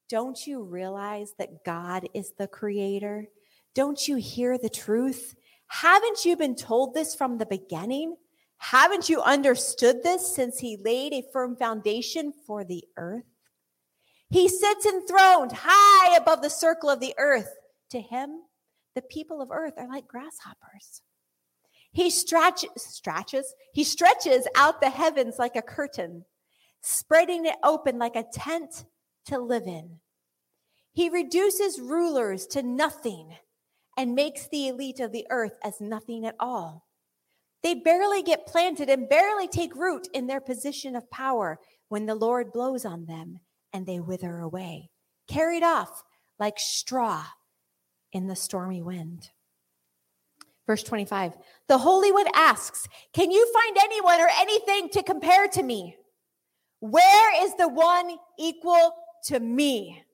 Don't 0.08 0.46
you 0.46 0.62
realize 0.62 1.34
that 1.38 1.64
God 1.64 2.08
is 2.14 2.32
the 2.38 2.48
creator? 2.48 3.28
Don't 3.74 4.08
you 4.08 4.16
hear 4.16 4.56
the 4.56 4.70
truth? 4.70 5.34
Haven't 5.66 6.24
you 6.24 6.36
been 6.36 6.54
told 6.54 6.94
this 6.94 7.14
from 7.14 7.36
the 7.36 7.46
beginning? 7.46 8.16
Haven't 8.58 9.08
you 9.08 9.22
understood 9.22 10.02
this 10.02 10.34
since 10.34 10.58
he 10.58 10.76
laid 10.76 11.12
a 11.12 11.24
firm 11.32 11.56
foundation 11.56 12.32
for 12.46 12.64
the 12.64 12.84
earth? 12.96 13.24
He 14.30 14.48
sits 14.48 14.84
enthroned 14.84 15.52
high 15.54 16.16
above 16.16 16.42
the 16.42 16.50
circle 16.50 16.90
of 16.90 17.00
the 17.00 17.14
earth. 17.18 17.54
To 17.90 18.00
him, 18.00 18.42
the 18.94 19.02
people 19.02 19.40
of 19.40 19.50
earth 19.50 19.74
are 19.78 19.88
like 19.88 20.06
grasshoppers. 20.06 21.02
He 21.92 22.10
stretches, 22.10 22.70
stretches, 22.76 23.54
he 23.72 23.84
stretches 23.84 24.46
out 24.54 24.80
the 24.80 24.90
heavens 24.90 25.38
like 25.38 25.56
a 25.56 25.62
curtain, 25.62 26.24
spreading 26.82 27.46
it 27.46 27.56
open 27.62 27.98
like 27.98 28.16
a 28.16 28.26
tent 28.32 28.84
to 29.26 29.38
live 29.38 29.66
in. 29.66 30.00
He 30.92 31.08
reduces 31.08 31.80
rulers 31.80 32.46
to 32.48 32.62
nothing 32.62 33.36
and 33.96 34.14
makes 34.14 34.48
the 34.48 34.68
elite 34.68 35.00
of 35.00 35.12
the 35.12 35.26
earth 35.30 35.56
as 35.62 35.80
nothing 35.80 36.26
at 36.26 36.34
all. 36.38 36.87
They 37.62 37.74
barely 37.74 38.22
get 38.22 38.46
planted 38.46 38.88
and 38.88 39.08
barely 39.08 39.48
take 39.48 39.74
root 39.74 40.08
in 40.14 40.26
their 40.26 40.40
position 40.40 40.94
of 40.94 41.10
power 41.10 41.58
when 41.88 42.06
the 42.06 42.14
Lord 42.14 42.52
blows 42.52 42.84
on 42.84 43.06
them 43.06 43.40
and 43.72 43.86
they 43.86 44.00
wither 44.00 44.38
away, 44.38 44.90
carried 45.26 45.62
off 45.62 46.04
like 46.38 46.58
straw 46.58 47.24
in 48.12 48.26
the 48.26 48.36
stormy 48.36 48.82
wind. 48.82 49.30
Verse 50.66 50.82
25 50.82 51.32
The 51.66 51.78
Holy 51.78 52.12
One 52.12 52.26
asks, 52.34 52.86
Can 53.12 53.30
you 53.30 53.52
find 53.52 53.76
anyone 53.78 54.20
or 54.20 54.28
anything 54.38 54.90
to 54.90 55.02
compare 55.02 55.48
to 55.48 55.62
me? 55.62 55.96
Where 56.80 57.44
is 57.44 57.54
the 57.56 57.68
one 57.68 58.16
equal 58.38 58.94
to 59.24 59.40
me? 59.40 60.04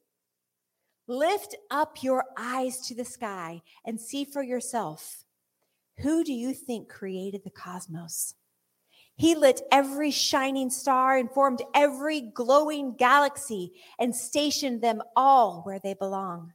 Lift 1.06 1.54
up 1.70 2.02
your 2.02 2.24
eyes 2.38 2.80
to 2.86 2.94
the 2.94 3.04
sky 3.04 3.60
and 3.84 4.00
see 4.00 4.24
for 4.24 4.42
yourself. 4.42 5.23
Who 5.98 6.24
do 6.24 6.32
you 6.32 6.52
think 6.52 6.88
created 6.88 7.44
the 7.44 7.50
cosmos? 7.50 8.34
He 9.16 9.34
lit 9.34 9.62
every 9.70 10.10
shining 10.10 10.70
star 10.70 11.16
and 11.16 11.30
formed 11.30 11.62
every 11.74 12.20
glowing 12.20 12.96
galaxy 12.96 13.72
and 13.98 14.14
stationed 14.14 14.82
them 14.82 15.02
all 15.14 15.62
where 15.62 15.78
they 15.78 15.94
belong. 15.94 16.52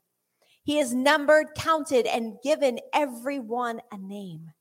He 0.63 0.77
has 0.77 0.93
numbered, 0.93 1.55
counted, 1.55 2.05
and 2.05 2.37
given 2.43 2.79
every 2.93 3.39
one 3.39 3.81
a 3.91 3.97
name. 3.97 4.51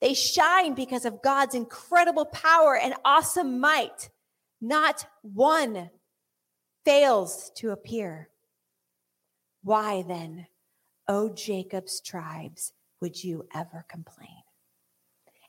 They 0.00 0.14
shine 0.14 0.74
because 0.74 1.04
of 1.04 1.22
God's 1.22 1.54
incredible 1.54 2.26
power 2.26 2.76
and 2.76 2.94
awesome 3.04 3.60
might. 3.60 4.10
Not 4.60 5.06
one 5.22 5.90
fails 6.84 7.50
to 7.56 7.70
appear. 7.70 8.28
Why 9.62 10.02
then, 10.02 10.48
O 11.08 11.28
Jacob's 11.30 12.00
tribes, 12.00 12.72
would 13.02 13.22
you 13.22 13.46
ever 13.54 13.84
complain? 13.88 14.42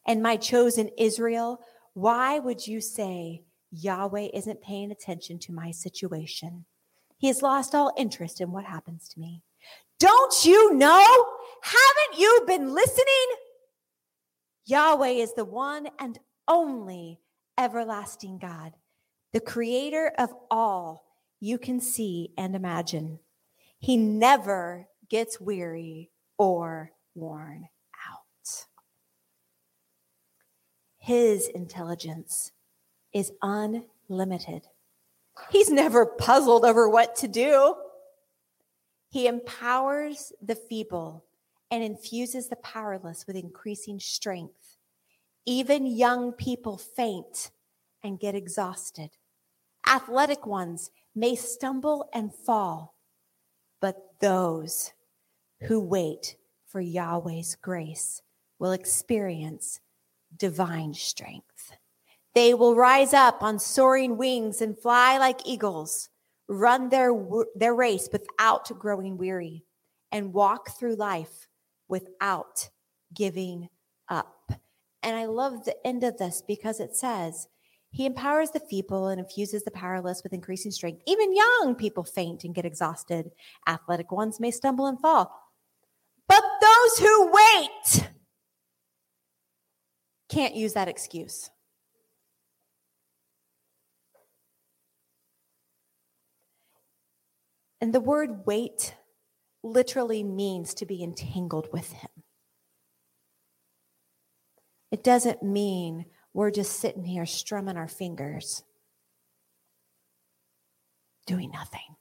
And 0.05 0.21
my 0.21 0.35
chosen 0.35 0.89
Israel, 0.97 1.61
why 1.93 2.39
would 2.39 2.67
you 2.67 2.81
say 2.81 3.43
Yahweh 3.71 4.29
isn't 4.33 4.61
paying 4.61 4.91
attention 4.91 5.39
to 5.39 5.53
my 5.53 5.71
situation? 5.71 6.65
He 7.17 7.27
has 7.27 7.41
lost 7.41 7.73
all 7.73 7.93
interest 7.95 8.41
in 8.41 8.51
what 8.51 8.65
happens 8.65 9.07
to 9.09 9.19
me. 9.19 9.43
Don't 9.99 10.43
you 10.43 10.73
know? 10.73 11.25
Haven't 11.61 12.19
you 12.19 12.43
been 12.45 12.73
listening? 12.73 13.37
Yahweh 14.65 15.09
is 15.09 15.33
the 15.33 15.45
one 15.45 15.87
and 15.99 16.19
only 16.47 17.19
everlasting 17.57 18.39
God, 18.39 18.73
the 19.31 19.39
creator 19.39 20.11
of 20.17 20.33
all 20.51 21.05
you 21.39 21.57
can 21.57 21.79
see 21.79 22.31
and 22.37 22.55
imagine. 22.55 23.19
He 23.79 23.95
never 23.95 24.87
gets 25.09 25.39
weary 25.39 26.09
or 26.37 26.91
worn 27.15 27.67
out. 28.09 28.65
His 30.97 31.47
intelligence 31.47 32.51
is 33.13 33.31
unlimited. 33.41 34.67
He's 35.49 35.69
never 35.69 36.05
puzzled 36.05 36.65
over 36.65 36.87
what 36.89 37.15
to 37.17 37.27
do. 37.27 37.75
He 39.09 39.27
empowers 39.27 40.31
the 40.41 40.55
feeble 40.55 41.25
and 41.69 41.83
infuses 41.83 42.49
the 42.49 42.55
powerless 42.57 43.25
with 43.27 43.35
increasing 43.35 43.99
strength. 43.99 44.77
Even 45.45 45.85
young 45.85 46.31
people 46.31 46.77
faint 46.77 47.51
and 48.03 48.19
get 48.19 48.35
exhausted. 48.35 49.11
Athletic 49.87 50.45
ones 50.45 50.91
may 51.15 51.35
stumble 51.35 52.09
and 52.13 52.33
fall, 52.33 52.95
but 53.81 53.97
those 54.19 54.93
who 55.63 55.79
wait 55.79 56.37
for 56.73 56.81
Yahweh's 56.81 57.55
grace 57.55 58.23
will 58.57 58.71
experience 58.71 59.79
divine 60.35 60.95
strength. 60.95 61.71
They 62.33 62.55
will 62.55 62.75
rise 62.75 63.13
up 63.13 63.43
on 63.43 63.59
soaring 63.59 64.17
wings 64.17 64.59
and 64.59 64.77
fly 64.77 65.19
like 65.19 65.45
eagles, 65.45 66.09
run 66.47 66.89
their, 66.89 67.13
their 67.55 67.75
race 67.75 68.09
without 68.11 68.67
growing 68.79 69.17
weary, 69.17 69.63
and 70.11 70.33
walk 70.33 70.71
through 70.71 70.95
life 70.95 71.47
without 71.87 72.67
giving 73.13 73.69
up. 74.09 74.51
And 75.03 75.15
I 75.15 75.25
love 75.25 75.65
the 75.65 75.75
end 75.85 76.03
of 76.03 76.17
this 76.17 76.41
because 76.41 76.79
it 76.79 76.95
says, 76.95 77.47
he 77.91 78.07
empowers 78.07 78.49
the 78.49 78.59
feeble 78.59 79.09
and 79.09 79.19
infuses 79.19 79.63
the 79.63 79.69
powerless 79.69 80.23
with 80.23 80.33
increasing 80.33 80.71
strength. 80.71 81.03
Even 81.05 81.35
young 81.35 81.75
people 81.75 82.03
faint 82.03 82.43
and 82.43 82.55
get 82.55 82.65
exhausted. 82.65 83.29
Athletic 83.67 84.11
ones 84.11 84.39
may 84.39 84.49
stumble 84.49 84.87
and 84.87 84.99
fall. 84.99 85.42
Those 86.93 87.07
who 87.07 87.31
wait 87.31 88.09
can't 90.29 90.55
use 90.55 90.73
that 90.73 90.87
excuse. 90.87 91.49
And 97.81 97.93
the 97.93 97.99
word 97.99 98.45
wait 98.45 98.95
literally 99.63 100.23
means 100.23 100.73
to 100.75 100.85
be 100.85 101.03
entangled 101.03 101.69
with 101.71 101.91
Him. 101.91 102.09
It 104.91 105.03
doesn't 105.03 105.41
mean 105.43 106.05
we're 106.33 106.51
just 106.51 106.79
sitting 106.79 107.05
here 107.05 107.25
strumming 107.25 107.77
our 107.77 107.87
fingers, 107.87 108.63
doing 111.25 111.51
nothing. 111.51 111.95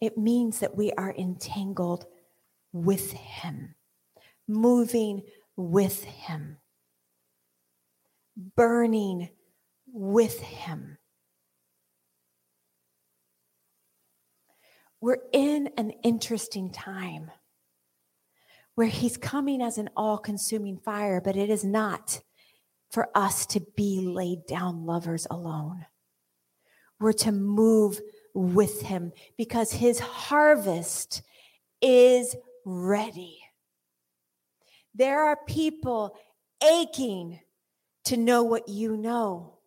It 0.00 0.16
means 0.16 0.60
that 0.60 0.76
we 0.76 0.92
are 0.92 1.14
entangled 1.16 2.06
with 2.72 3.12
Him, 3.12 3.74
moving 4.46 5.22
with 5.56 6.04
Him, 6.04 6.58
burning 8.56 9.30
with 9.92 10.40
Him. 10.40 10.98
We're 15.00 15.18
in 15.32 15.70
an 15.76 15.92
interesting 16.02 16.70
time 16.70 17.30
where 18.74 18.86
he's 18.86 19.16
coming 19.16 19.60
as 19.60 19.78
an 19.78 19.90
all 19.96 20.18
consuming 20.18 20.78
fire, 20.78 21.20
but 21.20 21.36
it 21.36 21.50
is 21.50 21.64
not 21.64 22.20
for 22.90 23.08
us 23.14 23.44
to 23.46 23.60
be 23.76 24.00
laid 24.00 24.46
down 24.46 24.86
lovers 24.86 25.26
alone. 25.30 25.84
We're 27.00 27.12
to 27.14 27.32
move 27.32 28.00
with 28.38 28.82
him 28.82 29.12
because 29.36 29.72
his 29.72 29.98
harvest 29.98 31.22
is 31.82 32.36
ready. 32.64 33.40
There 34.94 35.24
are 35.24 35.36
people 35.48 36.16
aching 36.62 37.40
to 38.04 38.16
know 38.16 38.44
what 38.44 38.68
you 38.68 38.96
know. 38.96 39.58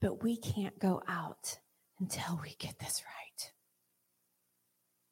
But 0.00 0.24
we 0.24 0.36
can't 0.36 0.78
go 0.80 1.02
out 1.06 1.58
until 2.00 2.40
we 2.42 2.56
get 2.58 2.80
this 2.80 3.02
right. 3.06 3.52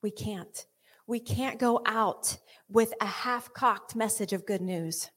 We 0.03 0.11
can't. 0.11 0.67
We 1.07 1.21
can't 1.21 1.59
go 1.59 1.81
out 1.87 2.39
with 2.69 2.93
a 3.01 3.07
half 3.07 3.53
cocked 3.53 3.95
message 3.95 4.33
of 4.33 4.47
good 4.47 4.61
news. 4.61 5.11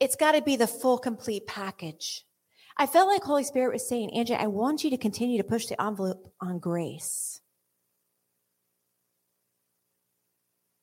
It's 0.00 0.16
got 0.16 0.32
to 0.32 0.42
be 0.42 0.56
the 0.56 0.66
full, 0.66 0.98
complete 0.98 1.46
package. 1.46 2.24
I 2.76 2.86
felt 2.86 3.08
like 3.08 3.22
Holy 3.22 3.44
Spirit 3.44 3.72
was 3.72 3.88
saying, 3.88 4.14
Angie, 4.14 4.34
I 4.34 4.46
want 4.46 4.84
you 4.84 4.90
to 4.90 4.96
continue 4.96 5.38
to 5.38 5.44
push 5.48 5.66
the 5.66 5.80
envelope 5.80 6.32
on 6.40 6.58
grace. 6.58 7.40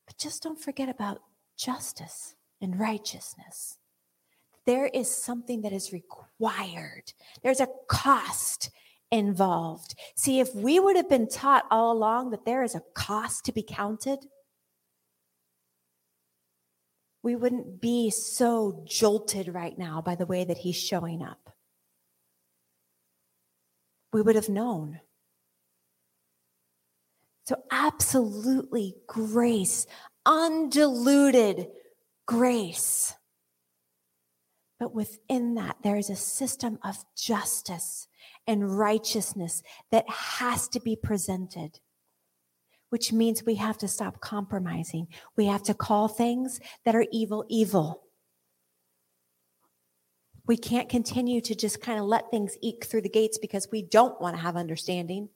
But 0.06 0.16
just 0.18 0.42
don't 0.42 0.60
forget 0.60 0.88
about 0.88 1.22
justice 1.56 2.34
and 2.60 2.78
righteousness 2.78 3.78
there 4.66 4.86
is 4.86 5.14
something 5.14 5.62
that 5.62 5.72
is 5.72 5.92
required. 5.92 7.12
There's 7.42 7.60
a 7.60 7.68
cost 7.88 8.70
involved. 9.10 9.94
See, 10.14 10.40
if 10.40 10.54
we 10.54 10.78
would 10.78 10.96
have 10.96 11.08
been 11.08 11.28
taught 11.28 11.66
all 11.70 11.92
along 11.92 12.30
that 12.30 12.44
there 12.44 12.62
is 12.62 12.74
a 12.74 12.82
cost 12.94 13.44
to 13.46 13.52
be 13.52 13.62
counted, 13.62 14.20
we 17.22 17.36
wouldn't 17.36 17.80
be 17.80 18.10
so 18.10 18.82
jolted 18.86 19.52
right 19.52 19.76
now 19.76 20.00
by 20.00 20.14
the 20.14 20.26
way 20.26 20.44
that 20.44 20.58
he's 20.58 20.76
showing 20.76 21.22
up. 21.22 21.50
We 24.12 24.22
would 24.22 24.36
have 24.36 24.48
known. 24.48 25.00
So, 27.46 27.56
absolutely 27.70 28.94
grace, 29.06 29.86
undiluted 30.24 31.68
grace. 32.26 33.14
But 34.78 34.94
within 34.94 35.56
that, 35.56 35.76
there 35.82 35.96
is 35.96 36.10
a 36.10 36.16
system 36.16 36.78
of 36.82 36.96
justice 37.16 38.06
and 38.50 38.76
righteousness 38.76 39.62
that 39.92 40.10
has 40.10 40.66
to 40.66 40.80
be 40.80 40.96
presented, 40.96 41.78
which 42.88 43.12
means 43.12 43.46
we 43.46 43.54
have 43.54 43.78
to 43.78 43.86
stop 43.86 44.20
compromising. 44.20 45.06
We 45.36 45.46
have 45.46 45.62
to 45.62 45.74
call 45.74 46.08
things 46.08 46.58
that 46.84 46.96
are 46.96 47.06
evil, 47.12 47.44
evil. 47.48 48.02
We 50.48 50.56
can't 50.56 50.88
continue 50.88 51.40
to 51.42 51.54
just 51.54 51.80
kind 51.80 52.00
of 52.00 52.06
let 52.06 52.32
things 52.32 52.56
eke 52.60 52.84
through 52.84 53.02
the 53.02 53.08
gates 53.08 53.38
because 53.38 53.68
we 53.70 53.82
don't 53.82 54.20
want 54.20 54.34
to 54.34 54.42
have 54.42 54.56
understanding. 54.56 55.28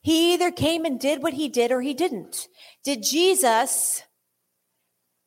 He 0.00 0.32
either 0.34 0.52
came 0.52 0.84
and 0.84 1.00
did 1.00 1.24
what 1.24 1.34
he 1.34 1.48
did 1.48 1.72
or 1.72 1.80
he 1.80 1.92
didn't. 1.92 2.46
Did 2.84 3.02
Jesus 3.02 4.04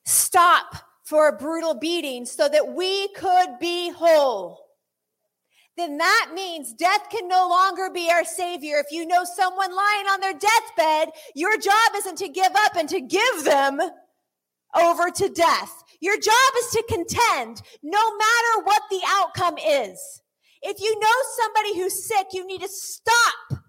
stop 0.05 0.77
for 1.05 1.27
a 1.27 1.37
brutal 1.37 1.75
beating 1.75 2.25
so 2.25 2.49
that 2.49 2.73
we 2.73 3.07
could 3.09 3.59
be 3.59 3.91
whole. 3.91 4.59
Then 5.77 5.97
that 5.97 6.31
means 6.33 6.73
death 6.73 7.09
can 7.11 7.27
no 7.27 7.47
longer 7.49 7.89
be 7.93 8.09
our 8.09 8.23
savior. 8.23 8.77
If 8.77 8.91
you 8.91 9.05
know 9.05 9.23
someone 9.23 9.75
lying 9.75 10.05
on 10.07 10.21
their 10.21 10.33
deathbed, 10.33 11.13
your 11.35 11.57
job 11.57 11.91
isn't 11.97 12.17
to 12.19 12.29
give 12.29 12.51
up 12.55 12.75
and 12.75 12.87
to 12.89 13.01
give 13.01 13.43
them 13.43 13.79
over 14.73 15.09
to 15.11 15.29
death. 15.29 15.83
Your 15.99 16.17
job 16.17 16.51
is 16.59 16.69
to 16.71 16.83
contend 16.87 17.61
no 17.83 18.17
matter 18.17 18.63
what 18.63 18.81
the 18.89 19.01
outcome 19.05 19.57
is. 19.57 20.21
If 20.61 20.79
you 20.79 20.99
know 20.99 21.07
somebody 21.37 21.77
who's 21.77 22.07
sick, 22.07 22.27
you 22.31 22.47
need 22.47 22.61
to 22.61 22.69
stop 22.69 23.59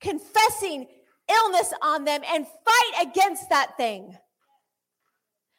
confessing 0.00 0.86
illness 1.30 1.72
on 1.82 2.04
them 2.04 2.20
and 2.30 2.46
fight 2.46 3.08
against 3.08 3.48
that 3.50 3.76
thing. 3.76 4.16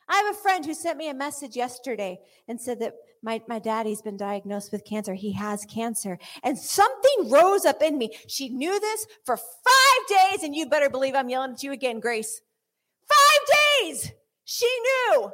I 0.10 0.18
have 0.18 0.36
a 0.36 0.39
friend 0.39 0.66
who 0.66 0.74
sent 0.74 0.97
me 0.97 1.10
a 1.10 1.14
message 1.14 1.55
yesterday 1.55 2.20
and 2.47 2.60
said 2.60 2.80
that 2.80 2.95
my, 3.22 3.41
my 3.47 3.60
daddy's 3.60 4.01
been 4.01 4.18
diagnosed 4.18 4.72
with 4.72 4.84
cancer. 4.86 5.14
He 5.14 5.32
has 5.34 5.66
cancer. 5.66 6.18
And 6.43 6.57
something 6.57 7.30
rose 7.30 7.66
up 7.66 7.82
in 7.82 7.97
me. 7.97 8.18
She 8.28 8.49
knew 8.49 8.80
this 8.80 9.05
for 9.26 9.38
five 9.38 10.07
days, 10.07 10.43
and 10.43 10.55
you 10.55 10.68
better 10.68 10.89
believe 10.89 11.16
I'm 11.16 11.30
yelling 11.30 11.51
at 11.53 11.64
you 11.64 11.72
again, 11.72 11.99
Grace. 11.99 12.41
Five 13.07 13.57
days! 13.84 14.12
She 14.45 14.68
knew 14.82 15.32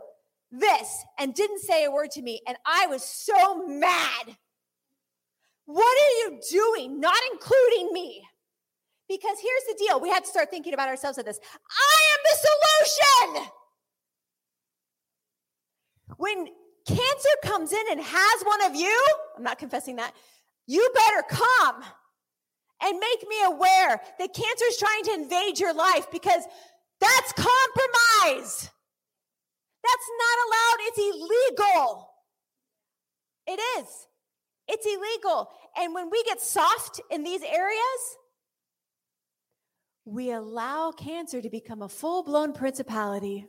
this 0.52 1.04
and 1.18 1.34
didn't 1.34 1.62
say 1.62 1.86
a 1.86 1.92
word 1.92 2.12
to 2.12 2.22
me. 2.22 2.42
And 2.48 2.58
I 2.66 2.88
was 2.88 3.04
so 3.04 3.66
mad. 3.68 4.36
What 5.66 5.98
are 5.98 6.18
you 6.20 6.40
doing? 6.52 7.00
Not 7.00 7.18
including 7.32 7.94
me. 7.94 8.24
Because 9.08 9.38
here's 9.40 9.78
the 9.78 9.86
deal 9.86 10.00
we 10.00 10.10
have 10.10 10.24
to 10.24 10.30
start 10.30 10.50
thinking 10.50 10.74
about 10.74 10.90
ourselves 10.90 11.18
at 11.18 11.26
this 11.26 11.40
I 11.70 12.00
am 12.14 12.20
the 12.24 13.36
solution. 13.38 13.52
When 16.18 16.48
cancer 16.88 17.30
comes 17.44 17.72
in 17.72 17.84
and 17.92 18.02
has 18.02 18.44
one 18.44 18.66
of 18.66 18.76
you, 18.76 19.06
I'm 19.38 19.44
not 19.44 19.58
confessing 19.58 19.98
that, 19.98 20.14
you 20.68 20.88
better 20.94 21.24
come 21.30 21.84
and 22.82 23.00
make 23.00 23.28
me 23.28 23.36
aware 23.46 24.02
that 24.20 24.34
cancer 24.34 24.66
is 24.68 24.78
trying 24.78 25.04
to 25.06 25.14
invade 25.14 25.60
your 25.60 25.74
life 25.74 26.10
because 26.12 26.44
that's 27.00 27.34
compromise. 27.34 28.70
That's 29.84 30.10
not 30.18 30.38
allowed. 30.48 30.78
It's 30.82 31.00
illegal. 31.00 32.10
It 33.48 33.60
is. 33.80 34.08
It's 34.68 34.86
illegal. 34.86 35.50
And 35.78 35.94
when 35.94 36.10
we 36.10 36.24
get 36.24 36.42
soft 36.42 37.02
in 37.12 37.24
these 37.24 37.44
areas, 37.44 38.18
we 40.06 40.32
allow 40.32 40.92
cancer 40.92 41.42
to 41.42 41.50
become 41.50 41.82
a 41.82 41.90
full 41.90 42.24
blown 42.24 42.54
principality. 42.54 43.48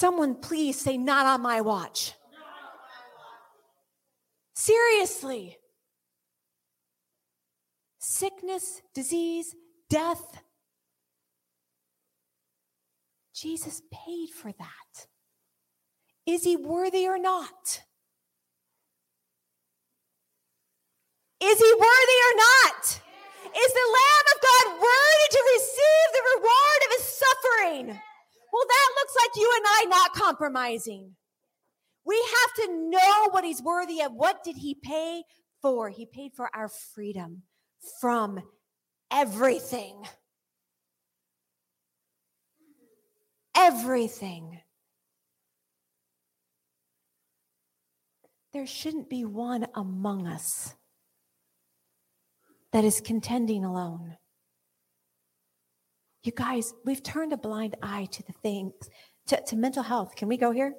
Someone 0.00 0.34
please 0.34 0.80
say, 0.80 0.96
Not 0.96 1.26
on 1.26 1.42
my 1.42 1.60
watch. 1.60 2.14
Seriously. 4.54 5.58
Sickness, 7.98 8.80
disease, 8.94 9.54
death. 9.90 10.40
Jesus 13.34 13.82
paid 13.92 14.30
for 14.30 14.50
that. 14.52 15.06
Is 16.24 16.44
he 16.44 16.56
worthy 16.56 17.06
or 17.06 17.18
not? 17.18 17.82
Is 21.42 21.58
he 21.58 21.72
worthy 21.74 22.18
or 22.28 22.36
not? 22.38 23.00
Is 23.54 23.72
the 23.74 23.88
Lamb 23.98 24.26
of 24.32 24.40
God 24.48 24.66
worthy 24.80 25.28
to 25.30 25.42
receive 25.52 26.08
the 26.14 26.24
reward 26.36 26.80
of 26.86 26.90
his 26.96 27.20
suffering? 27.20 28.00
Well, 28.52 28.64
that 28.66 28.88
looks 28.96 29.14
like 29.16 29.36
you 29.36 29.52
and 29.56 29.64
I 29.66 29.84
not 29.88 30.12
compromising. 30.12 31.14
We 32.04 32.16
have 32.16 32.66
to 32.66 32.90
know 32.90 33.28
what 33.30 33.44
he's 33.44 33.62
worthy 33.62 34.00
of. 34.02 34.12
What 34.12 34.42
did 34.42 34.56
he 34.56 34.74
pay 34.74 35.22
for? 35.62 35.88
He 35.90 36.06
paid 36.06 36.32
for 36.34 36.50
our 36.54 36.68
freedom 36.68 37.42
from 38.00 38.40
everything. 39.10 40.02
Everything. 43.56 44.60
There 48.52 48.66
shouldn't 48.66 49.08
be 49.08 49.24
one 49.24 49.66
among 49.74 50.26
us 50.26 50.74
that 52.72 52.84
is 52.84 53.00
contending 53.00 53.64
alone. 53.64 54.16
You 56.22 56.32
guys, 56.32 56.74
we've 56.84 57.02
turned 57.02 57.32
a 57.32 57.38
blind 57.38 57.76
eye 57.82 58.06
to 58.12 58.22
the 58.22 58.32
things, 58.32 58.74
to, 59.28 59.42
to 59.42 59.56
mental 59.56 59.82
health. 59.82 60.16
Can 60.16 60.28
we 60.28 60.36
go 60.36 60.50
here? 60.50 60.74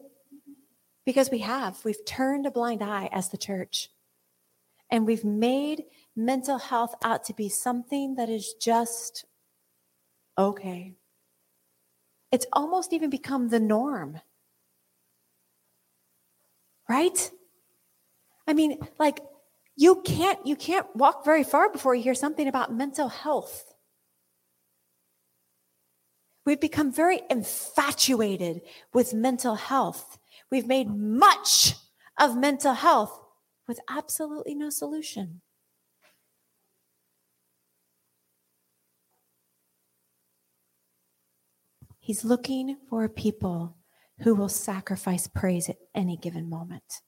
Because 1.06 1.32
we 1.32 1.40
have. 1.40 1.84
We've 1.84 2.06
turned 2.06 2.46
a 2.46 2.52
blind 2.52 2.84
eye 2.84 3.10
as 3.12 3.30
the 3.30 3.38
church. 3.38 3.90
And 4.92 5.08
we've 5.08 5.26
made 5.26 5.86
mental 6.16 6.60
health 6.60 6.94
out 7.04 7.24
to 7.26 7.34
be 7.34 7.50
something 7.50 8.16
that 8.16 8.30
is 8.30 8.54
just 8.62 9.26
okay. 10.38 10.94
It's 12.32 12.46
almost 12.54 12.94
even 12.94 13.10
become 13.10 13.50
the 13.50 13.60
norm. 13.60 14.20
Right? 16.88 17.32
I 18.48 18.54
mean, 18.54 18.78
like 19.00 19.22
you 19.78 20.02
can't 20.06 20.46
you 20.46 20.56
can't 20.56 20.94
walk 20.96 21.24
very 21.24 21.44
far 21.44 21.72
before 21.72 21.96
you 21.96 22.04
hear 22.04 22.14
something 22.14 22.48
about 22.48 22.74
mental 22.74 23.08
health. 23.08 23.71
We've 26.46 26.60
become 26.60 26.92
very 26.92 27.22
infatuated 27.30 28.62
with 28.94 29.14
mental 29.14 29.56
health. 29.56 30.18
We've 30.50 30.68
made 30.68 30.90
much 30.90 31.76
of 32.20 32.38
mental 32.38 32.74
health 32.74 33.20
with 33.68 33.80
absolutely 33.90 34.56
no 34.56 34.70
solution. 34.70 35.42
He's 42.00 42.26
looking 42.26 42.78
for 42.90 43.04
a 43.04 43.10
people 43.10 43.78
who 44.22 44.34
will 44.34 44.50
sacrifice 44.50 45.28
praise 45.28 45.70
at 45.70 45.78
any 45.94 46.18
given 46.18 46.50
moment, 46.50 47.02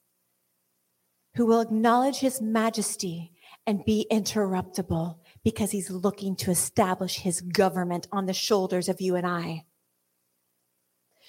who 1.36 1.48
will 1.48 1.62
acknowledge 1.62 2.18
his 2.18 2.40
majesty 2.40 3.34
and 3.66 3.84
be 3.84 4.06
interruptible 4.12 5.18
because 5.44 5.72
he's 5.72 5.90
looking 5.90 6.36
to 6.38 6.52
establish 6.52 7.18
his 7.20 7.42
government 7.42 8.08
on 8.12 8.26
the 8.26 8.34
shoulders 8.34 8.88
of 8.88 9.02
you 9.02 9.16
and 9.16 9.28
I 9.28 9.66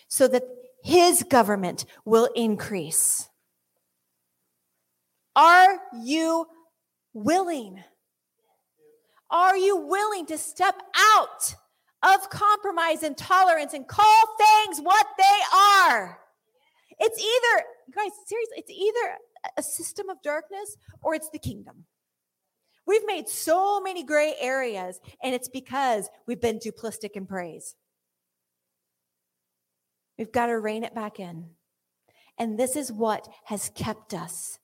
so 0.09 0.29
that 0.29 0.45
his 0.83 1.23
government 1.23 1.87
will 2.05 2.29
increase. 2.37 3.29
Are 5.35 5.81
you 6.03 6.47
willing? 7.12 7.83
Are 9.31 9.57
you 9.57 9.77
willing 9.77 10.27
to 10.27 10.39
step 10.39 10.81
out 10.97 11.55
of 12.03 12.31
compromise 12.31 13.03
and 13.03 13.17
tolerance 13.17 13.73
and 13.73 13.89
call 13.89 14.37
things 14.39 14.79
what 14.81 15.07
they 15.19 15.41
are? 15.57 16.21
It's 17.01 17.19
either, 17.19 17.65
guys, 17.93 18.12
seriously, 18.27 18.59
it's 18.59 18.71
either 18.71 19.17
a 19.57 19.62
system 19.62 20.09
of 20.11 20.23
darkness 20.23 20.77
or 21.03 21.15
it's 21.15 21.31
the 21.31 21.39
kingdom. 21.39 21.87
We've 22.87 23.07
made 23.07 23.28
so 23.28 23.80
many 23.80 24.05
gray 24.05 24.35
areas, 24.39 25.01
and 25.22 25.35
it's 25.35 25.49
because 25.49 26.09
we've 26.26 26.41
been 26.41 26.59
duplistic 26.59 27.16
in 27.16 27.26
praise. 27.26 27.74
We've 30.18 30.32
got 30.32 30.47
to 30.47 30.59
rein 30.59 30.85
it 30.85 30.95
back 30.95 31.18
in. 31.18 31.47
And 32.39 32.59
this 32.59 32.76
is 32.76 32.93
what 32.93 33.28
has 33.45 33.70
kept 33.74 34.12
us 34.12 34.59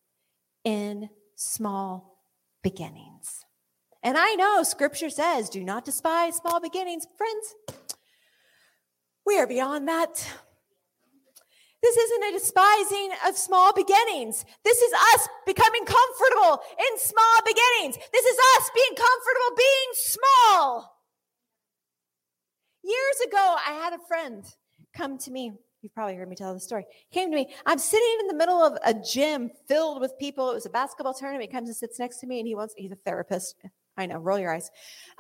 in 0.65 1.09
small 1.37 2.19
beginnings. 2.63 3.45
And 4.03 4.17
I 4.19 4.35
know 4.35 4.63
scripture 4.63 5.11
says, 5.11 5.49
do 5.49 5.63
not 5.65 5.85
despise 5.85 6.37
small 6.37 6.61
beginnings. 6.61 7.07
Friends, 7.17 7.55
we 9.27 9.39
are 9.39 9.47
beyond 9.47 9.89
that. 9.89 10.27
This 11.83 11.97
isn't 11.97 12.25
a 12.25 12.33
despising 12.33 13.11
of 13.27 13.37
small 13.37 13.73
beginnings. 13.73 14.45
This 14.65 14.79
is 14.79 14.93
us 15.15 15.29
becoming 15.47 15.85
comfortable 15.85 16.63
in 16.79 16.99
small 16.99 17.39
beginnings. 17.45 17.97
This 18.13 18.25
is 18.25 18.39
us 18.57 18.71
being 18.75 18.97
comfortable 18.97 19.57
being 19.57 19.91
small. 19.95 20.97
Years 22.83 23.21
ago, 23.27 23.57
I 23.67 23.73
had 23.73 23.93
a 23.95 24.07
friend 24.07 24.45
come 24.95 25.17
to 25.19 25.31
me. 25.31 25.53
You've 25.81 25.95
probably 25.95 26.17
heard 26.17 26.29
me 26.29 26.37
tell 26.37 26.53
the 26.53 26.61
story. 26.61 26.85
Came 27.13 27.31
to 27.31 27.37
me. 27.37 27.55
I'm 27.65 27.79
sitting 27.79 28.17
in 28.21 28.27
the 28.27 28.35
middle 28.35 28.63
of 28.63 28.77
a 28.85 28.93
gym 28.93 29.51
filled 29.67 30.03
with 30.03 30.19
people. 30.19 30.51
It 30.51 30.55
was 30.55 30.67
a 30.67 30.71
basketball 30.71 31.15
tournament. 31.15 31.49
He 31.49 31.55
comes 31.55 31.69
and 31.71 31.77
sits 31.77 31.99
next 31.99 32.19
to 32.19 32.27
me, 32.27 32.39
and 32.39 32.47
he 32.47 32.55
wants, 32.55 32.75
he's 32.77 32.93
a 32.93 32.97
therapist. 32.97 33.57
I 33.97 34.05
know, 34.05 34.19
roll 34.19 34.39
your 34.39 34.55
eyes. 34.55 34.71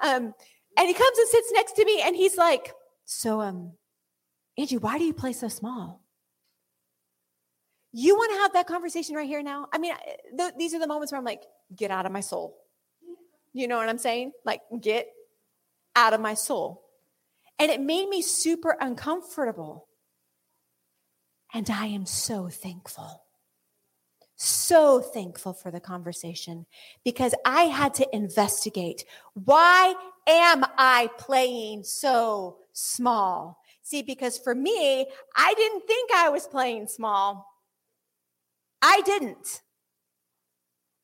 Um, 0.03 0.35
and 0.77 0.89
he 0.89 0.93
comes 0.93 1.19
and 1.19 1.29
sits 1.29 1.53
next 1.53 1.73
to 1.77 1.85
me, 1.87 2.03
and 2.03 2.15
he's 2.15 2.37
like, 2.37 2.75
So, 3.07 3.41
um, 3.41 3.73
Angie, 4.59 4.77
why 4.77 4.99
do 4.99 5.05
you 5.05 5.15
play 5.15 5.33
so 5.33 5.49
small? 5.49 5.99
You 7.93 8.14
want 8.14 8.32
to 8.32 8.38
have 8.38 8.53
that 8.53 8.66
conversation 8.66 9.16
right 9.16 9.26
here 9.26 9.43
now? 9.43 9.66
I 9.72 9.78
mean, 9.78 9.95
th- 10.36 10.55
these 10.57 10.74
are 10.74 10.78
the 10.78 10.86
moments 10.86 11.12
where 11.12 11.18
I'm 11.18 11.24
like, 11.24 11.43
Get 11.74 11.91
out 11.91 12.07
of 12.07 12.12
my 12.12 12.20
soul. 12.20 12.57
You 13.53 13.68
know 13.68 13.76
what 13.76 13.88
I'm 13.88 13.99
saying? 13.99 14.32
Like, 14.45 14.61
get 14.80 15.09
out 15.97 16.12
of 16.12 16.20
my 16.20 16.34
soul. 16.34 16.82
And 17.59 17.70
it 17.70 17.80
made 17.80 18.09
me 18.09 18.22
super 18.22 18.76
uncomfortable. 18.80 19.86
And 21.53 21.68
I 21.68 21.86
am 21.86 22.07
so 22.07 22.49
thankful. 22.49 23.22
So 24.36 25.01
thankful 25.01 25.53
for 25.53 25.70
the 25.70 25.80
conversation 25.80 26.64
because 27.05 27.34
I 27.45 27.64
had 27.64 27.93
to 27.95 28.16
investigate 28.16 29.05
why 29.34 29.95
am 30.26 30.64
I 30.78 31.11
playing 31.18 31.84
so 31.84 32.57
small? 32.72 33.59
See, 33.82 34.03
because 34.03 34.38
for 34.38 34.55
me, 34.55 35.07
I 35.36 35.55
didn't 35.55 35.86
think 35.86 36.11
I 36.14 36.30
was 36.30 36.47
playing 36.47 36.86
small. 36.86 37.47
I 38.83 39.03
didn't. 39.05 39.62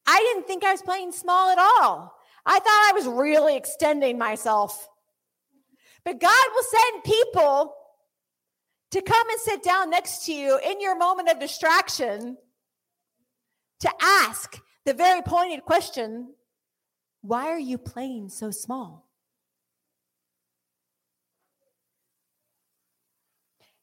I 0.06 0.18
didn't 0.18 0.46
think 0.46 0.64
I 0.64 0.72
was 0.72 0.82
playing 0.82 1.12
small 1.12 1.50
at 1.50 1.58
all. 1.58 2.16
I 2.44 2.58
thought 2.58 2.90
I 2.90 2.92
was 2.94 3.06
really 3.06 3.56
extending 3.56 4.18
myself. 4.18 4.88
But 6.04 6.20
God 6.20 6.44
will 6.54 6.62
send 6.62 7.04
people 7.04 7.74
to 8.92 9.02
come 9.02 9.28
and 9.28 9.40
sit 9.40 9.62
down 9.64 9.90
next 9.90 10.24
to 10.26 10.32
you 10.32 10.58
in 10.64 10.80
your 10.80 10.96
moment 10.96 11.28
of 11.28 11.40
distraction 11.40 12.36
to 13.80 13.90
ask 14.00 14.60
the 14.84 14.94
very 14.94 15.22
pointed 15.22 15.64
question 15.64 16.32
why 17.22 17.48
are 17.48 17.58
you 17.58 17.76
playing 17.76 18.28
so 18.28 18.52
small? 18.52 19.08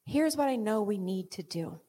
Here's 0.05 0.37
what 0.37 0.47
I 0.47 0.55
know 0.55 0.81
we 0.81 0.97
need 0.97 1.31
to 1.31 1.43
do 1.43 1.81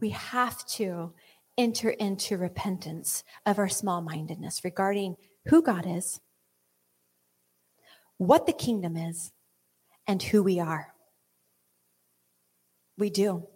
we 0.00 0.10
have 0.10 0.64
to 0.66 1.12
enter 1.58 1.90
into 1.90 2.38
repentance 2.38 3.22
of 3.46 3.58
our 3.58 3.68
small 3.68 4.00
mindedness 4.00 4.64
regarding 4.64 5.16
who 5.46 5.62
God 5.62 5.84
is 5.86 6.20
what 8.20 8.44
the 8.44 8.52
kingdom 8.52 8.98
is 8.98 9.32
and 10.06 10.22
who 10.22 10.42
we 10.42 10.60
are. 10.60 10.92
We 12.98 13.08
do. 13.08 13.46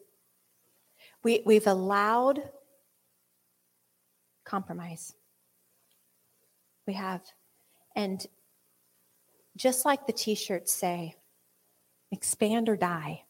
We, 1.22 1.42
we've 1.44 1.66
allowed 1.66 2.40
compromise. 4.46 5.14
We 6.86 6.94
have. 6.94 7.20
And 7.94 8.26
just 9.54 9.84
like 9.84 10.06
the 10.06 10.14
t 10.14 10.34
shirts 10.34 10.72
say, 10.72 11.14
expand 12.10 12.70
or 12.70 12.76
die. 12.78 13.24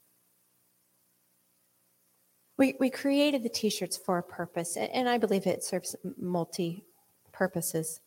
We, 2.57 2.75
we 2.79 2.91
created 2.91 3.43
the 3.43 3.49
t 3.49 3.69
shirts 3.69 3.97
for 3.97 4.19
a 4.19 4.23
purpose, 4.23 4.77
and 4.77 5.09
I 5.09 5.19
believe 5.19 5.47
it 5.47 5.65
serves 5.65 5.97
multi 6.17 6.85
purposes. 7.33 8.01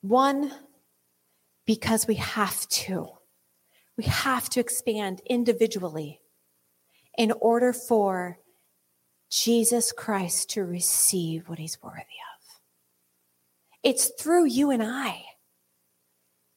One, 0.00 0.52
because 1.66 2.06
we 2.06 2.14
have 2.16 2.68
to. 2.68 3.08
We 3.96 4.04
have 4.04 4.48
to 4.50 4.60
expand 4.60 5.20
individually 5.26 6.20
in 7.18 7.32
order 7.40 7.72
for 7.72 8.38
Jesus 9.30 9.92
Christ 9.92 10.50
to 10.50 10.64
receive 10.64 11.48
what 11.48 11.58
he's 11.58 11.82
worthy 11.82 12.00
of. 12.00 12.60
It's 13.82 14.12
through 14.18 14.46
you 14.46 14.70
and 14.70 14.82
I 14.82 15.24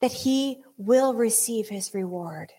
that 0.01 0.11
he 0.11 0.61
will 0.77 1.13
receive 1.13 1.69
his 1.69 1.93
reward. 1.93 2.51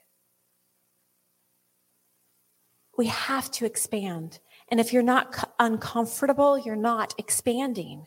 We 2.97 3.07
have 3.07 3.51
to 3.53 3.66
expand. 3.66 4.38
And 4.68 4.80
if 4.80 4.92
you're 4.92 5.03
not 5.03 5.53
uncomfortable, 5.59 6.59
you're 6.59 6.76
not 6.76 7.14
expanding. 7.18 8.07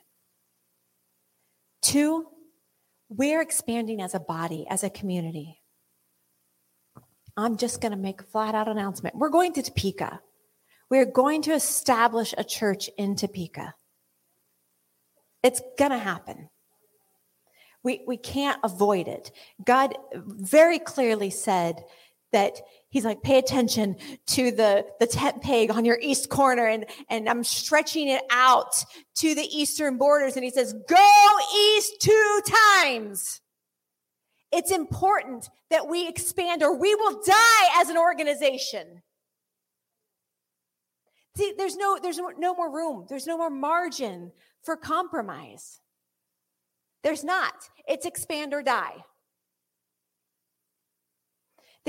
Two, 1.81 2.27
we're 3.09 3.41
expanding 3.41 4.01
as 4.01 4.13
a 4.13 4.19
body, 4.19 4.65
as 4.69 4.83
a 4.83 4.89
community. 4.89 5.61
I'm 7.37 7.57
just 7.57 7.81
going 7.81 7.91
to 7.91 7.97
make 7.97 8.21
a 8.21 8.25
flat 8.25 8.55
out 8.55 8.67
announcement. 8.67 9.15
We're 9.15 9.29
going 9.29 9.53
to 9.53 9.63
Topeka. 9.63 10.19
We're 10.89 11.05
going 11.05 11.41
to 11.43 11.53
establish 11.53 12.33
a 12.37 12.43
church 12.43 12.89
in 12.97 13.15
Topeka. 13.15 13.75
It's 15.43 15.61
going 15.77 15.91
to 15.91 15.97
happen. 15.97 16.49
We, 17.81 18.03
we 18.05 18.17
can't 18.17 18.59
avoid 18.63 19.07
it. 19.07 19.31
God 19.63 19.97
very 20.13 20.79
clearly 20.79 21.29
said 21.29 21.85
that 22.33 22.59
he's 22.89 23.05
like, 23.05 23.21
pay 23.21 23.37
attention 23.37 23.95
to 24.27 24.51
the, 24.51 24.85
the 24.99 25.07
tent 25.07 25.41
peg 25.41 25.71
on 25.71 25.85
your 25.85 25.99
east 26.01 26.29
corner. 26.29 26.65
And, 26.65 26.85
and 27.09 27.29
I'm 27.29 27.43
stretching 27.43 28.09
it 28.09 28.23
out 28.31 28.83
to 29.15 29.35
the 29.35 29.47
eastern 29.55 29.97
borders. 29.97 30.35
And 30.35 30.43
he 30.43 30.51
says, 30.51 30.73
go 30.87 31.37
east 31.55 32.01
two 32.01 32.41
times. 32.81 33.41
It's 34.51 34.71
important 34.71 35.49
that 35.69 35.87
we 35.87 36.07
expand 36.07 36.63
or 36.63 36.75
we 36.75 36.95
will 36.95 37.21
die 37.23 37.81
as 37.81 37.89
an 37.89 37.97
organization. 37.97 39.03
See, 41.37 41.53
there's 41.57 41.77
no, 41.77 41.99
there's 42.01 42.19
no 42.37 42.55
more 42.55 42.73
room. 42.73 43.05
There's 43.07 43.27
no 43.27 43.37
more 43.37 43.51
margin 43.51 44.31
for 44.63 44.75
compromise. 44.75 45.79
There's 47.03 47.23
not. 47.23 47.53
It's 47.87 48.05
expand 48.05 48.53
or 48.53 48.63
die. 48.63 49.03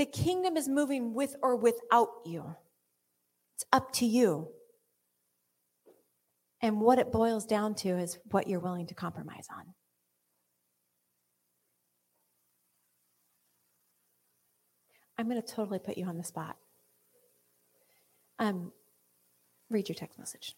The 0.01 0.07
kingdom 0.07 0.57
is 0.57 0.67
moving 0.67 1.13
with 1.13 1.35
or 1.43 1.55
without 1.55 2.09
you. 2.25 2.55
It's 3.53 3.65
up 3.71 3.93
to 3.93 4.05
you. 4.07 4.47
And 6.59 6.81
what 6.81 6.97
it 6.97 7.11
boils 7.11 7.45
down 7.45 7.75
to 7.75 7.89
is 7.89 8.17
what 8.31 8.47
you're 8.47 8.59
willing 8.59 8.87
to 8.87 8.95
compromise 8.95 9.45
on. 9.55 9.75
I'm 15.19 15.29
going 15.29 15.39
to 15.39 15.47
totally 15.47 15.77
put 15.77 15.99
you 15.99 16.07
on 16.07 16.17
the 16.17 16.23
spot. 16.23 16.57
Um, 18.39 18.71
read 19.69 19.87
your 19.87 19.95
text 19.95 20.17
message. 20.17 20.55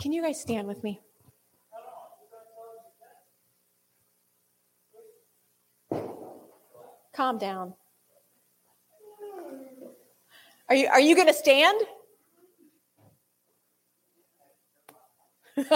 Can 0.00 0.12
you 0.12 0.22
guys 0.22 0.40
stand 0.40 0.68
with 0.68 0.84
me? 0.84 1.00
Calm 7.18 7.36
down. 7.36 7.74
Are 10.68 10.76
you 10.76 10.86
are 10.86 11.00
you 11.00 11.16
going 11.16 11.26
to 11.26 11.34
stand? 11.34 11.80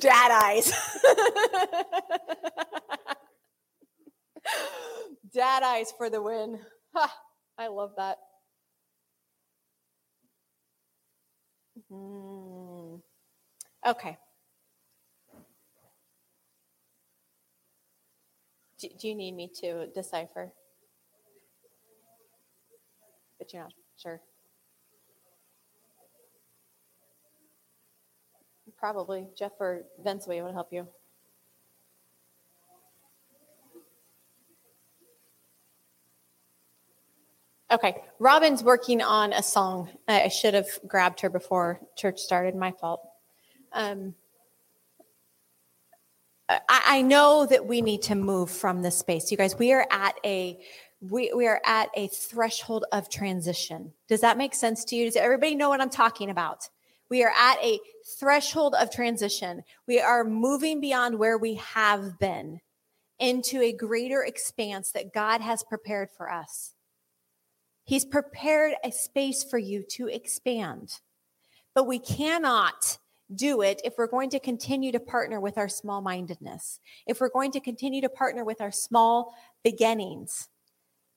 Dad 0.00 0.30
eyes. 0.30 0.72
Dad 5.34 5.62
eyes 5.62 5.92
for 5.98 6.08
the 6.08 6.22
win. 6.22 6.58
I 7.58 7.68
love 7.68 7.90
that. 7.98 8.16
Mm. 11.92 13.02
Okay. 13.86 14.16
Do, 18.88 18.94
do 18.98 19.08
you 19.08 19.14
need 19.14 19.34
me 19.34 19.50
to 19.60 19.86
decipher? 19.88 20.52
But 23.38 23.52
you're 23.52 23.62
not 23.62 23.72
sure. 23.96 24.20
Probably. 28.78 29.26
Jeff 29.36 29.52
or 29.58 29.84
Vince 30.02 30.26
will 30.26 30.52
help 30.52 30.72
you. 30.72 30.86
Okay, 37.70 37.96
Robin's 38.20 38.62
working 38.62 39.02
on 39.02 39.32
a 39.32 39.42
song. 39.42 39.90
I 40.06 40.28
should 40.28 40.54
have 40.54 40.68
grabbed 40.86 41.20
her 41.22 41.30
before 41.30 41.80
church 41.96 42.20
started. 42.20 42.54
My 42.54 42.70
fault. 42.70 43.00
Um, 43.72 44.14
I, 46.48 46.60
I 46.68 47.02
know 47.02 47.46
that 47.46 47.66
we 47.66 47.80
need 47.80 48.02
to 48.02 48.14
move 48.14 48.50
from 48.50 48.82
this 48.82 48.98
space. 48.98 49.30
You 49.30 49.36
guys, 49.36 49.58
we 49.58 49.72
are 49.72 49.86
at 49.90 50.18
a 50.24 50.58
we, 51.00 51.32
we 51.34 51.46
are 51.46 51.60
at 51.66 51.90
a 51.94 52.08
threshold 52.08 52.86
of 52.90 53.10
transition. 53.10 53.92
Does 54.08 54.22
that 54.22 54.38
make 54.38 54.54
sense 54.54 54.84
to 54.86 54.96
you? 54.96 55.04
Does 55.04 55.16
everybody 55.16 55.54
know 55.54 55.68
what 55.68 55.80
I'm 55.80 55.90
talking 55.90 56.30
about? 56.30 56.68
We 57.10 57.22
are 57.22 57.32
at 57.36 57.58
a 57.62 57.78
threshold 58.18 58.74
of 58.74 58.90
transition. 58.90 59.62
We 59.86 60.00
are 60.00 60.24
moving 60.24 60.80
beyond 60.80 61.18
where 61.18 61.38
we 61.38 61.54
have 61.56 62.18
been 62.18 62.60
into 63.18 63.60
a 63.60 63.72
greater 63.72 64.22
expanse 64.22 64.90
that 64.92 65.12
God 65.12 65.40
has 65.40 65.62
prepared 65.62 66.08
for 66.16 66.30
us. 66.30 66.72
He's 67.84 68.04
prepared 68.04 68.74
a 68.82 68.90
space 68.90 69.44
for 69.44 69.58
you 69.58 69.84
to 69.90 70.08
expand. 70.08 71.00
But 71.74 71.86
we 71.86 71.98
cannot 71.98 72.98
do 73.34 73.62
it 73.62 73.80
if 73.84 73.94
we're 73.98 74.06
going 74.06 74.30
to 74.30 74.40
continue 74.40 74.92
to 74.92 75.00
partner 75.00 75.40
with 75.40 75.58
our 75.58 75.68
small 75.68 76.00
mindedness, 76.00 76.80
if 77.06 77.20
we're 77.20 77.28
going 77.28 77.50
to 77.52 77.60
continue 77.60 78.00
to 78.00 78.08
partner 78.08 78.44
with 78.44 78.60
our 78.60 78.70
small 78.70 79.34
beginnings. 79.64 80.48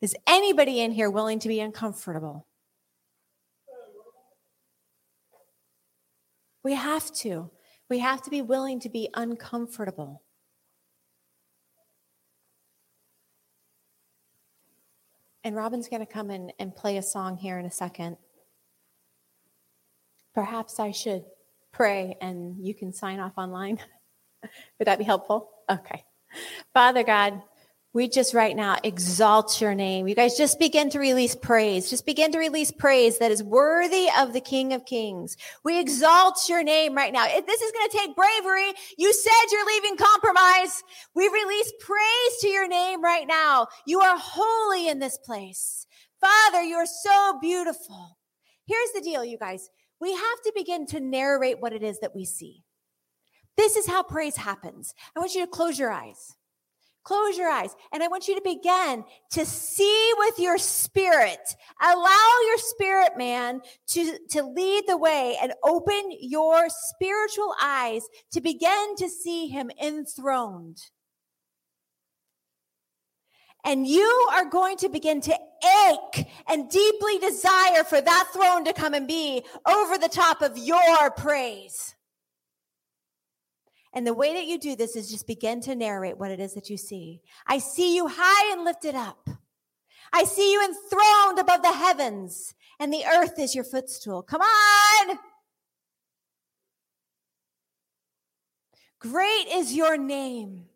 Is 0.01 0.16
anybody 0.26 0.80
in 0.80 0.91
here 0.91 1.10
willing 1.10 1.39
to 1.39 1.47
be 1.47 1.60
uncomfortable? 1.60 2.47
We 6.64 6.74
have 6.74 7.12
to. 7.16 7.51
We 7.89 7.99
have 7.99 8.22
to 8.24 8.30
be 8.30 8.41
willing 8.41 8.80
to 8.82 8.89
be 8.89 9.10
uncomfortable. 9.14 10.22
And 15.43 15.55
Robin's 15.55 15.88
going 15.88 16.05
to 16.05 16.12
come 16.12 16.30
in 16.30 16.51
and 16.60 16.76
play 16.76 16.97
a 16.97 17.01
song 17.01 17.38
here 17.38 17.57
in 17.57 17.66
a 17.66 17.72
second. 17.72 18.18
Perhaps 20.34 20.80
I 20.80 20.91
should 20.91 21.24
pray 21.80 22.17
and 22.19 22.57
you 22.59 22.75
can 22.75 22.91
sign 22.91 23.21
off 23.21 23.32
online. 23.38 23.80
Would 24.80 24.88
that 24.88 24.97
be 24.97 25.05
helpful? 25.05 25.49
Okay. 25.69 26.03
Father 26.73 27.03
God, 27.03 27.41
we 27.93 28.09
just 28.09 28.34
right 28.34 28.53
now 28.53 28.77
exalt 28.84 29.61
your 29.61 29.73
name. 29.73 30.05
You 30.05 30.13
guys 30.13 30.36
just 30.36 30.59
begin 30.59 30.89
to 30.89 30.99
release 30.99 31.36
praise. 31.36 31.89
Just 31.89 32.05
begin 32.05 32.34
to 32.34 32.38
release 32.38 32.69
praise 32.69 33.19
that 33.19 33.32
is 33.32 33.41
worthy 33.41 34.09
of 34.19 34.34
the 34.34 34.41
King 34.41 34.73
of 34.73 34.86
Kings. 34.86 35.38
We 35.63 35.80
exalt 35.80 36.49
your 36.49 36.63
name 36.63 36.95
right 36.95 37.13
now. 37.13 37.25
If 37.27 37.47
This 37.47 37.61
is 37.61 37.71
going 37.71 37.89
to 37.89 37.97
take 37.97 38.15
bravery. 38.15 38.73
You 38.97 39.13
said 39.13 39.32
you're 39.49 39.65
leaving 39.65 39.95
compromise. 39.95 40.84
We 41.15 41.30
release 41.30 41.71
praise 41.80 42.38
to 42.41 42.47
your 42.49 42.67
name 42.67 43.01
right 43.01 43.25
now. 43.25 43.67
You 43.88 44.01
are 44.01 44.17
holy 44.19 44.89
in 44.89 44.99
this 44.99 45.17
place. 45.17 45.88
Father, 46.19 46.61
you 46.61 46.75
are 46.75 46.86
so 46.86 47.39
beautiful. 47.39 48.17
Here's 48.67 48.91
the 48.93 49.01
deal, 49.01 49.23
you 49.23 49.38
guys. 49.38 49.69
We 50.00 50.14
have 50.14 50.41
to 50.43 50.54
begin 50.56 50.86
to 50.88 51.00
narrate 51.00 51.60
what 51.60 51.74
it 51.74 51.84
is 51.84 52.00
that 52.00 52.16
we 52.16 52.26
see. 52.26 52.64
This 53.58 53.76
is 53.76 53.88
how 53.88 54.04
praise 54.04 54.38
happens. 54.38 54.93
I 55.16 55.20
want 55.20 55.36
you 55.36 55.41
to 55.41 55.52
close 55.52 55.78
your 55.78 55.91
eyes. 55.91 56.36
Close 57.04 57.38
your 57.38 57.50
eyes. 57.50 57.76
And 57.91 58.04
I 58.04 58.08
want 58.08 58.28
you 58.28 58.36
to 58.36 58.41
begin 58.41 59.04
to 59.32 59.45
see 59.45 60.12
with 60.18 60.38
your 60.38 60.58
spirit. 60.58 61.39
Allow 61.82 62.30
your 62.45 62.58
spirit 62.58 63.18
man 63.18 63.62
to, 63.88 64.18
to 64.30 64.43
lead 64.43 64.84
the 64.88 64.97
way 64.97 65.38
and 65.41 65.54
open 65.64 66.12
your 66.20 66.68
spiritual 66.70 67.54
eyes 67.62 68.04
to 68.32 68.41
begin 68.41 68.95
to 68.97 69.10
see 69.10 69.47
him 69.47 69.72
enthroned. 69.82 70.82
And 73.66 73.86
you 73.86 74.30
are 74.32 74.45
going 74.45 74.78
to 74.78 74.89
begin 74.89 75.22
to 75.22 75.38
ache 75.88 76.28
and 76.47 76.70
deeply 76.70 77.20
desire 77.20 77.84
for 77.84 77.99
that 77.99 78.30
throne 78.32 78.64
to 78.66 78.74
come 78.74 78.93
and 78.93 79.07
be 79.07 79.43
over 79.68 79.97
the 79.97 80.07
top 80.07 80.41
of 80.41 80.57
your 80.57 81.12
praise. 81.12 81.95
And 83.93 84.05
the 84.05 84.14
way 84.14 84.34
that 84.34 84.45
you 84.45 84.60
do 84.60 84.76
this 84.76 84.95
is 84.95 85.10
just 85.10 85.28
begin 85.28 85.62
to 85.62 85.76
narrate 85.76 86.18
what 86.18 86.32
it 86.32 86.39
is 86.39 86.53
that 86.53 86.70
you 86.70 86.78
see. 86.78 87.22
I 87.47 87.57
see 87.57 87.95
you 87.95 88.07
high 88.07 88.53
and 88.53 88.64
lifted 88.64 88.95
up. 88.95 89.30
I 90.14 90.24
see 90.24 90.53
you 90.53 90.64
enthroned 90.64 91.39
above 91.39 91.62
the 91.62 91.74
heavens, 91.74 92.55
and 92.80 92.93
the 92.93 93.05
earth 93.05 93.38
is 93.39 93.53
your 93.53 93.64
footstool. 93.64 94.24
Come 94.24 94.41
on. 94.41 95.20
Great 98.99 99.47
is 99.51 99.76
your 99.76 99.97
name. 99.97 100.68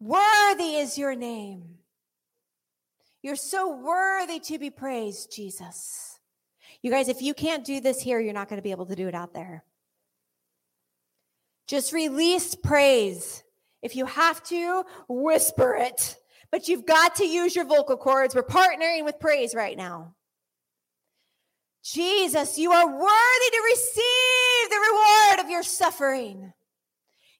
Worthy 0.00 0.76
is 0.76 0.96
your 0.96 1.14
name. 1.14 1.78
You're 3.22 3.36
so 3.36 3.76
worthy 3.76 4.38
to 4.40 4.58
be 4.58 4.70
praised, 4.70 5.34
Jesus. 5.34 6.18
You 6.82 6.90
guys, 6.90 7.08
if 7.08 7.20
you 7.20 7.34
can't 7.34 7.64
do 7.64 7.80
this 7.80 8.00
here, 8.00 8.20
you're 8.20 8.32
not 8.32 8.48
going 8.48 8.58
to 8.58 8.62
be 8.62 8.70
able 8.70 8.86
to 8.86 8.94
do 8.94 9.08
it 9.08 9.14
out 9.14 9.34
there. 9.34 9.64
Just 11.66 11.92
release 11.92 12.54
praise. 12.54 13.42
If 13.82 13.96
you 13.96 14.06
have 14.06 14.42
to, 14.44 14.84
whisper 15.08 15.74
it. 15.74 16.16
But 16.50 16.68
you've 16.68 16.86
got 16.86 17.16
to 17.16 17.26
use 17.26 17.54
your 17.54 17.66
vocal 17.66 17.96
cords. 17.96 18.34
We're 18.34 18.42
partnering 18.42 19.04
with 19.04 19.20
praise 19.20 19.54
right 19.54 19.76
now. 19.76 20.14
Jesus, 21.82 22.58
you 22.58 22.72
are 22.72 22.86
worthy 22.86 23.50
to 23.52 23.62
receive 23.64 24.70
the 24.70 24.86
reward 24.90 25.44
of 25.44 25.50
your 25.50 25.62
suffering. 25.62 26.52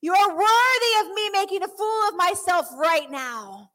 You 0.01 0.14
are 0.14 0.28
worthy 0.28 1.09
of 1.09 1.14
me 1.14 1.30
making 1.30 1.62
a 1.62 1.68
fool 1.68 2.09
of 2.09 2.16
myself 2.16 2.68
right 2.76 3.11
now. 3.11 3.70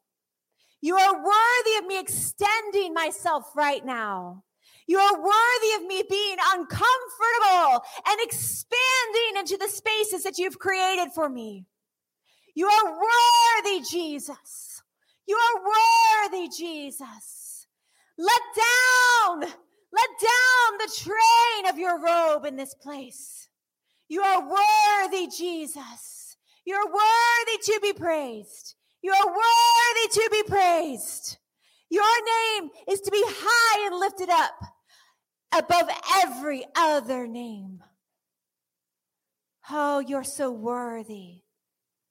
You 0.82 0.97
are 0.97 1.15
worthy 1.15 1.78
of 1.80 1.86
me 1.86 1.99
extending 1.99 2.93
myself 2.93 3.51
right 3.55 3.86
now. 3.86 4.43
You 4.88 4.99
are 4.99 5.15
worthy 5.15 5.74
of 5.78 5.88
me 5.88 6.03
being 6.09 6.38
uncomfortable 6.53 7.86
and 8.07 8.19
expanding 8.21 9.38
into 9.38 9.57
the 9.57 9.67
spaces 9.67 10.24
that 10.24 10.38
you've 10.38 10.59
created 10.59 11.11
for 11.13 11.30
me. 11.30 11.65
You 12.55 12.67
are 12.67 12.91
worthy, 12.91 13.82
Jesus. 13.89 14.84
You 15.26 15.38
are 15.38 16.32
worthy, 16.32 16.49
Jesus. 16.49 17.67
Let 18.17 18.41
down, 18.55 19.39
let 19.41 20.09
down 20.21 20.78
the 20.80 20.91
train 20.97 21.69
of 21.69 21.80
your 21.80 21.99
robe 21.99 22.45
in 22.45 22.55
this 22.55 22.76
place. 22.76 23.43
You 24.08 24.22
are 24.22 24.41
worthy, 24.41 25.28
Jesus. 25.28 26.38
You're 26.66 26.86
worthy 26.86 27.58
to 27.64 27.80
be 27.82 27.93
praised. 27.93 28.76
You 29.01 29.12
are 29.12 29.28
worthy 29.28 30.14
to 30.14 30.30
be 30.32 30.43
praised. 30.43 31.38
Your 31.89 32.04
name 32.04 32.70
is 32.88 33.01
to 33.01 33.12
be 33.12 33.24
high 33.26 33.88
and 33.88 33.99
lifted 33.99 34.30
up 34.30 34.56
above 35.56 35.89
every 36.24 36.66
other 36.76 37.28
name. 37.28 37.84
Oh, 39.70 39.99
you're 39.99 40.24
so 40.24 40.51
worthy. 40.51 41.41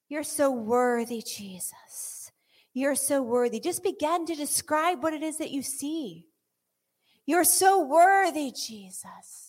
You're 0.09 0.23
so 0.23 0.51
worthy, 0.51 1.23
Jesus. 1.23 2.31
You're 2.75 2.95
so 2.95 3.23
worthy. 3.23 3.61
Just 3.61 3.83
begin 3.83 4.27
to 4.27 4.35
describe 4.35 5.03
what 5.03 5.15
it 5.15 5.23
is 5.23 5.39
that 5.39 5.51
you 5.51 5.63
see. 5.63 6.27
You're 7.27 7.45
so 7.45 7.85
worthy, 7.85 8.53
Jesus. 8.53 9.42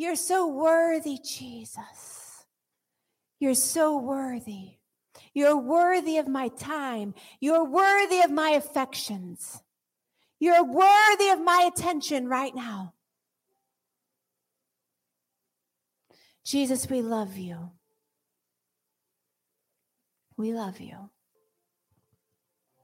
You're 0.00 0.16
so 0.16 0.46
worthy, 0.46 1.18
Jesus. 1.22 2.46
You're 3.38 3.54
so 3.54 3.98
worthy. 3.98 4.78
You're 5.34 5.58
worthy 5.58 6.16
of 6.16 6.26
my 6.26 6.48
time. 6.48 7.12
You're 7.38 7.66
worthy 7.66 8.22
of 8.22 8.30
my 8.30 8.52
affections. 8.52 9.62
You're 10.38 10.64
worthy 10.64 11.28
of 11.28 11.44
my 11.44 11.68
attention 11.70 12.28
right 12.28 12.54
now. 12.54 12.94
Jesus, 16.46 16.88
we 16.88 17.02
love 17.02 17.36
you. 17.36 17.72
We 20.38 20.54
love 20.54 20.80
you. 20.80 21.10